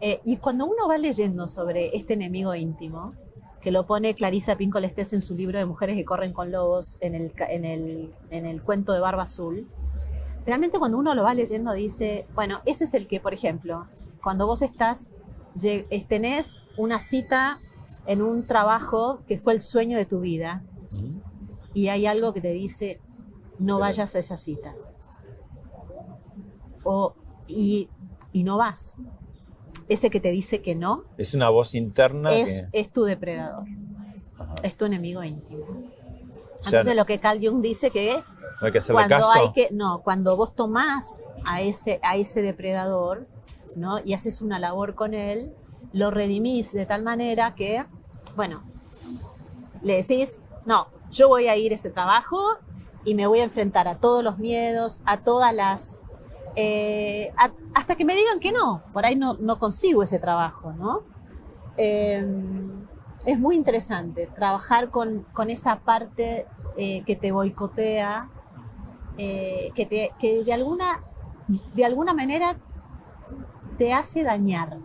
[0.00, 3.12] Eh, y cuando uno va leyendo sobre este enemigo íntimo,
[3.60, 6.96] que lo pone Clarisa Pinkola Estés en su libro de Mujeres que corren con lobos
[7.02, 9.68] en el, en el, en el cuento de Barba Azul,
[10.46, 13.88] realmente cuando uno lo va leyendo dice, bueno, ese es el que, por ejemplo,
[14.22, 15.10] cuando vos estás,
[15.62, 17.60] eh, tenés una cita
[18.06, 20.62] en un trabajo que fue el sueño de tu vida
[21.74, 23.00] y hay algo que te dice,
[23.58, 24.74] no vayas a esa cita.
[26.84, 27.14] O,
[27.46, 27.88] y,
[28.32, 28.98] y no vas.
[29.88, 32.80] Ese que te dice que no Es una voz interna es, que...
[32.80, 33.64] es tu depredador,
[34.38, 34.54] Ajá.
[34.62, 35.64] es tu enemigo íntimo.
[35.64, 38.22] O sea, Entonces lo que Carl Jung dice que
[38.60, 39.30] no hay que hacerle cuando caso.
[39.38, 43.28] hay que no cuando vos tomás a ese a ese depredador
[43.76, 45.54] no y haces una labor con él
[45.92, 47.86] lo redimís de tal manera que
[48.34, 48.64] bueno
[49.82, 52.58] le decís no yo voy a ir a ese trabajo
[53.04, 56.04] y me voy a enfrentar a todos los miedos a todas las
[56.56, 57.32] eh,
[57.74, 61.02] hasta que me digan que no por ahí no, consigo ese trabajo no
[61.76, 62.26] Eh,
[63.24, 66.46] es muy interesante trabajar con, esa parte
[66.76, 68.30] eh, que te boicotea,
[69.16, 71.00] que, que de, alguna,
[71.74, 72.56] de alguna manera
[73.78, 74.76] te hace dañar.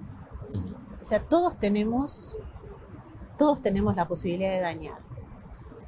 [1.02, 2.38] O sea, todos tenemos,
[3.38, 5.03] todos tenemos la posibilidad de dañar.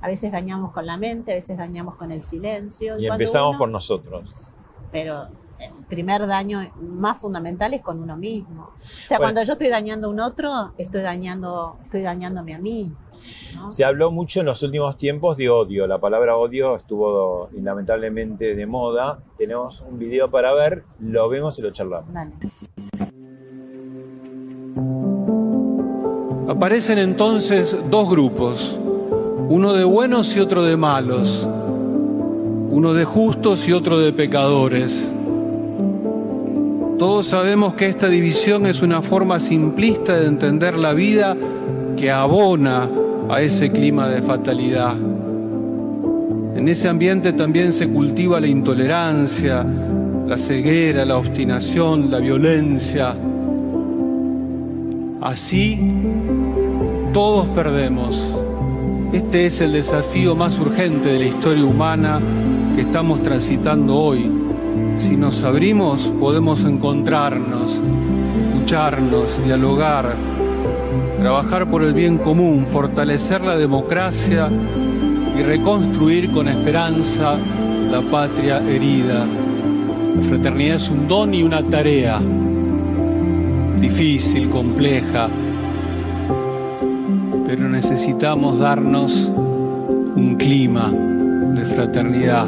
[0.05, 2.99] A veces dañamos con la mente, a veces dañamos con el silencio.
[2.99, 4.51] Y empezamos uno- por nosotros.
[4.91, 5.23] Pero
[5.57, 8.65] el primer daño más fundamental es con uno mismo.
[8.65, 9.31] O sea, Bueno.
[9.33, 12.91] cuando yo estoy dañando a un otro, estoy dañando, estoy dañándome a mí.
[13.55, 13.71] ¿no?
[13.71, 15.87] Se habló mucho en los últimos tiempos de odio.
[15.87, 19.23] La palabra odio estuvo lamentablemente de moda.
[19.39, 22.13] Tenemos un video para ver, lo vemos y lo charlamos.
[22.13, 22.31] Dale.
[26.47, 28.79] Aparecen entonces dos grupos,
[29.47, 31.47] uno de buenos y otro de malos,
[32.69, 35.11] uno de justos y otro de pecadores.
[36.97, 41.35] Todos sabemos que esta división es una forma simplista de entender la vida
[41.95, 42.89] que abona
[43.29, 44.95] a ese clima de fatalidad.
[46.55, 49.65] En ese ambiente también se cultiva la intolerancia,
[50.25, 53.13] la ceguera, la obstinación, la violencia.
[55.21, 55.79] Así,
[57.13, 58.44] todos perdemos.
[59.15, 62.19] Este es el desafío más urgente de la historia humana
[62.75, 64.29] que estamos transitando hoy.
[64.97, 67.79] Si nos abrimos, podemos encontrarnos,
[68.51, 70.17] escucharnos, dialogar,
[71.17, 74.49] trabajar por el bien común, fortalecer la democracia
[75.39, 77.37] y reconstruir con esperanza
[77.89, 79.25] la patria herida.
[80.17, 82.19] La fraternidad es un don y una tarea
[83.79, 85.29] difícil, compleja,
[87.45, 89.31] pero necesitamos darnos
[90.15, 92.47] un clima de fraternidad.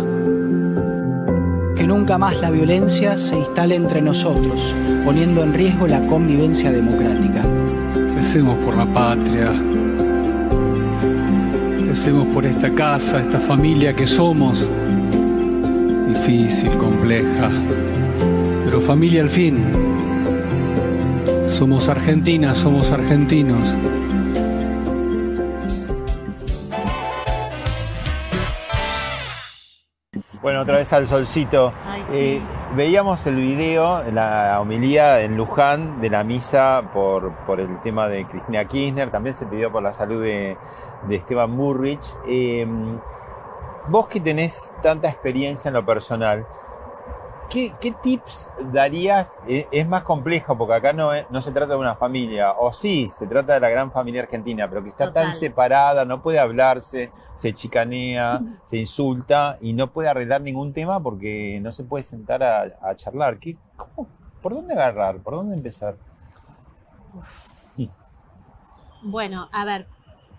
[1.75, 4.73] Que nunca más la violencia se instale entre nosotros,
[5.05, 7.43] poniendo en riesgo la convivencia democrática.
[8.15, 9.53] Recemos por la patria.
[11.87, 14.67] Recemos por esta casa, esta familia que somos.
[16.07, 17.51] Difícil, compleja,
[18.65, 19.59] pero familia al fin.
[21.47, 23.75] Somos argentinas, somos argentinos.
[30.47, 31.73] Bueno, otra vez al solcito.
[31.85, 32.15] Ay, sí.
[32.15, 32.41] Eh,
[32.73, 38.25] veíamos el video, la homilía en Luján de la misa por, por el tema de
[38.25, 40.57] Cristina Kirchner, también se pidió por la salud de,
[41.05, 42.15] de Esteban Burrich.
[42.25, 42.65] Eh,
[43.89, 46.47] vos que tenés tanta experiencia en lo personal,
[47.49, 49.39] ¿qué, qué tips darías?
[49.47, 53.27] Eh, es más complejo porque acá no, se trata de una familia, o sí, se
[53.27, 57.53] trata de la gran familia argentina, pero que está tan separada, no puede hablarse, se
[57.53, 62.63] chicanea, se insulta y no puede arreglar ningún tema porque no se puede sentar a,
[62.81, 63.39] a charlar.
[63.39, 64.07] ¿Qué, cómo-
[64.41, 65.17] ¿Por dónde agarrar?
[65.19, 65.95] ¿Por dónde empezar?
[69.01, 69.87] Bueno, a ver,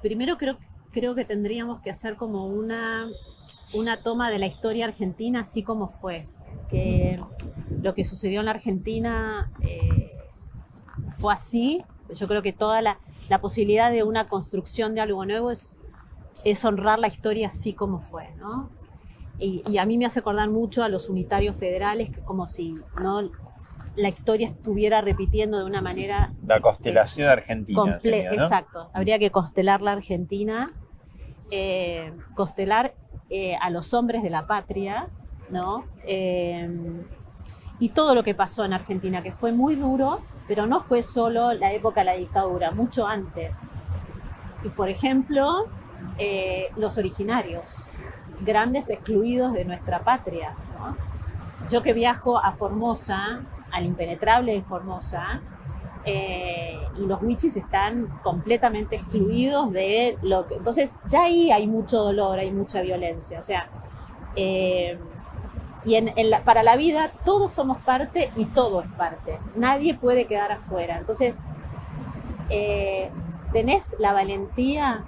[0.02, 0.58] primero creo,
[0.92, 3.08] creo que tendríamos que hacer como una,
[3.72, 6.26] una toma de la historia argentina así como fue.
[6.70, 7.16] Que
[7.82, 10.12] lo que sucedió en la Argentina eh,
[11.18, 11.82] fue así.
[12.14, 15.76] Yo creo que toda la, la posibilidad de una construcción de algo nuevo es,
[16.44, 18.70] es honrar la historia así como fue, ¿no?
[19.38, 22.74] Y, y a mí me hace acordar mucho a los unitarios federales, que como si
[23.02, 23.30] no
[23.94, 27.82] la historia estuviera repitiendo de una manera La constelación argentina.
[27.82, 28.42] comple- sería, ¿no?
[28.42, 30.70] Exacto, habría que constelar la Argentina,
[31.50, 32.94] eh, constelar
[33.30, 35.08] eh, a los hombres de la patria,
[35.50, 35.84] ¿no?
[36.04, 36.68] Eh,
[37.80, 41.52] y todo lo que pasó en Argentina, que fue muy duro, pero no fue solo
[41.52, 43.70] la época de la dictadura, mucho antes.
[44.64, 45.66] Y por ejemplo,
[46.18, 47.86] eh, los originarios,
[48.40, 50.54] grandes excluidos de nuestra patria.
[51.70, 53.40] Yo que viajo a Formosa,
[53.70, 55.40] al impenetrable de Formosa,
[56.04, 60.54] eh, y los wichis están completamente excluidos de lo que...
[60.54, 63.38] Entonces ya ahí hay mucho dolor, hay mucha violencia.
[63.38, 63.68] O sea,
[64.34, 64.98] eh,
[65.88, 69.38] y en- la- para la vida todos somos parte y todo es parte.
[69.56, 70.98] Nadie puede quedar afuera.
[70.98, 71.42] Entonces,
[72.50, 73.10] eh,
[73.54, 75.04] tenés la valentía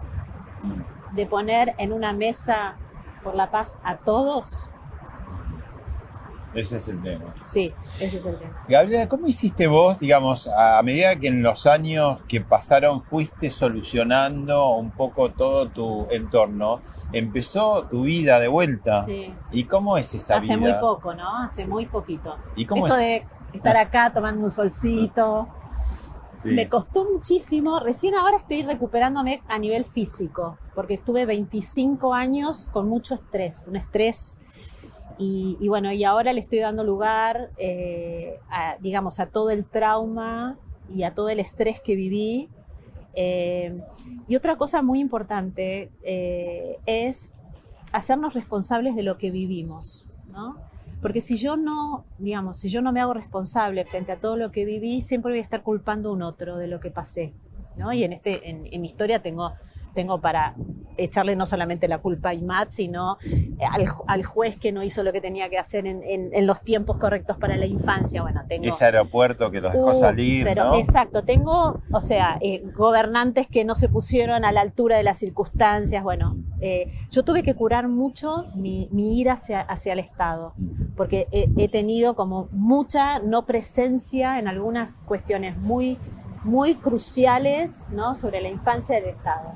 [1.12, 2.76] de poner en una mesa
[3.22, 4.70] por la paz a todos.
[6.53, 7.24] Ese es el tema.
[7.44, 8.64] Sí, ese es el tema.
[8.68, 14.70] Gabriela, ¿cómo hiciste vos, digamos, a medida que en los años que pasaron fuiste solucionando
[14.74, 16.80] un poco todo tu entorno?
[17.12, 19.05] Empezó tu vida de vuelta.
[19.05, 19.32] Sí.
[19.53, 20.72] ¿Y cómo es esa Hace vida?
[20.72, 21.38] muy poco, ¿no?
[21.38, 22.36] Hace muy poquito.
[22.57, 23.07] ¿Y cómo Esto es?
[23.07, 25.48] de estar acá tomando un solcito.
[26.32, 26.51] Sí.
[26.51, 27.80] Me costó muchísimo.
[27.80, 33.76] Recién ahora estoy recuperándome a nivel físico, porque estuve 25 años con mucho estrés, un
[33.76, 34.40] estrés.
[35.23, 40.57] Y, bueno, y ahora le estoy dando lugar, eh, a, digamos, a todo el trauma
[40.89, 42.49] y a todo el estrés que viví.
[43.12, 43.79] Eh,
[44.29, 47.33] y otra cosa muy importante eh, es
[47.93, 50.57] hacernos responsables de lo que vivimos, ¿no?
[51.03, 54.51] Porque si yo no, digamos, si yo no me hago responsable frente a todo lo
[54.51, 57.35] que viví, siempre voy a estar culpando a un otro de lo que pasé,
[57.77, 57.93] ¿no?
[57.93, 59.53] Y en, este, en mi historia tengo,
[59.95, 60.55] tengo para
[60.97, 63.16] echarle no solamente la culpa a Imad, sino
[63.70, 66.61] al, al juez que no hizo lo que tenía que hacer en, en- en los
[66.61, 68.20] tiempos correctos para la infancia.
[68.20, 68.66] Bueno, tengo...
[68.66, 70.74] Ese aeropuerto que los dejó Uh, salir, pero ¿no?
[70.78, 75.16] exacto, tengo, o sea, eh, gobernantes que no se pusieron a la altura de las
[75.18, 76.03] circunstancias.
[76.03, 80.53] Bueno, eh, yo tuve que curar mucho mi, mi ira hacia, hacia el Estado,
[80.97, 85.97] porque he, he tenido como mucha no presencia en algunas cuestiones muy,
[86.45, 88.14] muy cruciales ¿no?
[88.14, 89.55] sobre la infancia del Estado.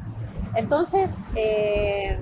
[0.55, 2.19] Entonces, eh,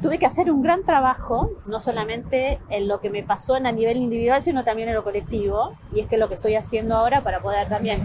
[0.00, 3.72] tuve que hacer un gran trabajo, no solamente en lo que me pasó en a
[3.72, 5.72] nivel individual, sino también en lo colectivo.
[5.92, 8.00] Y es que lo que estoy haciendo ahora para poder también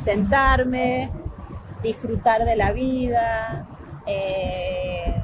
[0.00, 1.10] sentarme,
[1.82, 3.66] disfrutar de la vida,
[4.06, 5.22] eh,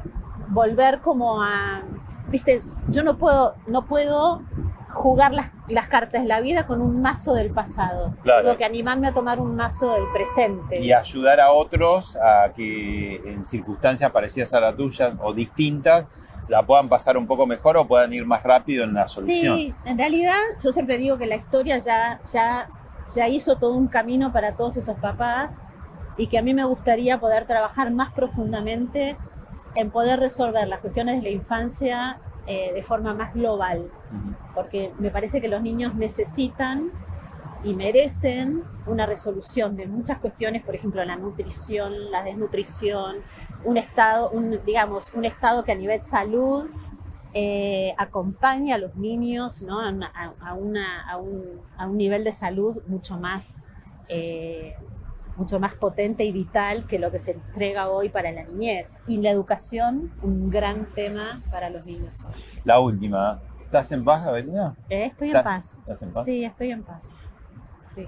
[0.49, 1.83] volver como a,
[2.29, 4.43] viste, yo no puedo, no puedo
[4.91, 8.15] jugar las, las cartas de la vida con un mazo del pasado.
[8.23, 8.43] Claro.
[8.43, 10.81] Tengo que animarme a tomar un mazo del presente.
[10.81, 16.07] Y ayudar a otros a que en circunstancias parecidas a la tuya o distintas
[16.49, 19.57] la puedan pasar un poco mejor o puedan ir más rápido en la solución.
[19.57, 22.69] Sí, en realidad yo siempre digo que la historia ya, ya,
[23.15, 25.63] ya hizo todo un camino para todos esos papás
[26.17, 29.17] y que a mí me gustaría poder trabajar más profundamente
[29.75, 33.91] en poder resolver las cuestiones de la infancia eh, de forma más global,
[34.55, 36.91] porque me parece que los niños necesitan
[37.65, 43.17] y merecen una resolución de muchas cuestiones, por ejemplo, la nutrición, la desnutrición,
[43.65, 46.67] un estado, un, digamos, un estado que a nivel salud
[47.35, 49.81] eh, acompañe a los niños ¿no?
[49.81, 53.65] a, una- a- a una- a un, a un nivel de salud mucho más,
[54.09, 54.75] eh,
[55.37, 58.97] mucho más potente y vital que lo que se entrega hoy para la niñez.
[59.07, 62.33] Y la educación, un gran tema para los niños hoy.
[62.65, 63.41] La última.
[63.65, 64.75] ¿Estás en paz, Gabriela?
[64.91, 65.79] Eh, estoy en ¿Estás- paz.
[65.79, 66.25] estás en paz?
[66.27, 67.29] Sí, estoy en paz.
[67.95, 68.07] Sí.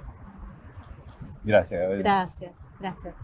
[1.45, 2.03] Gracias, Gabriela.
[2.03, 3.17] Gracias, gracias.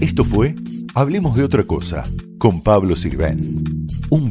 [0.00, 0.54] Esto fue
[0.94, 2.04] Hablemos de otra cosa
[2.38, 3.86] con Pablo Sirven,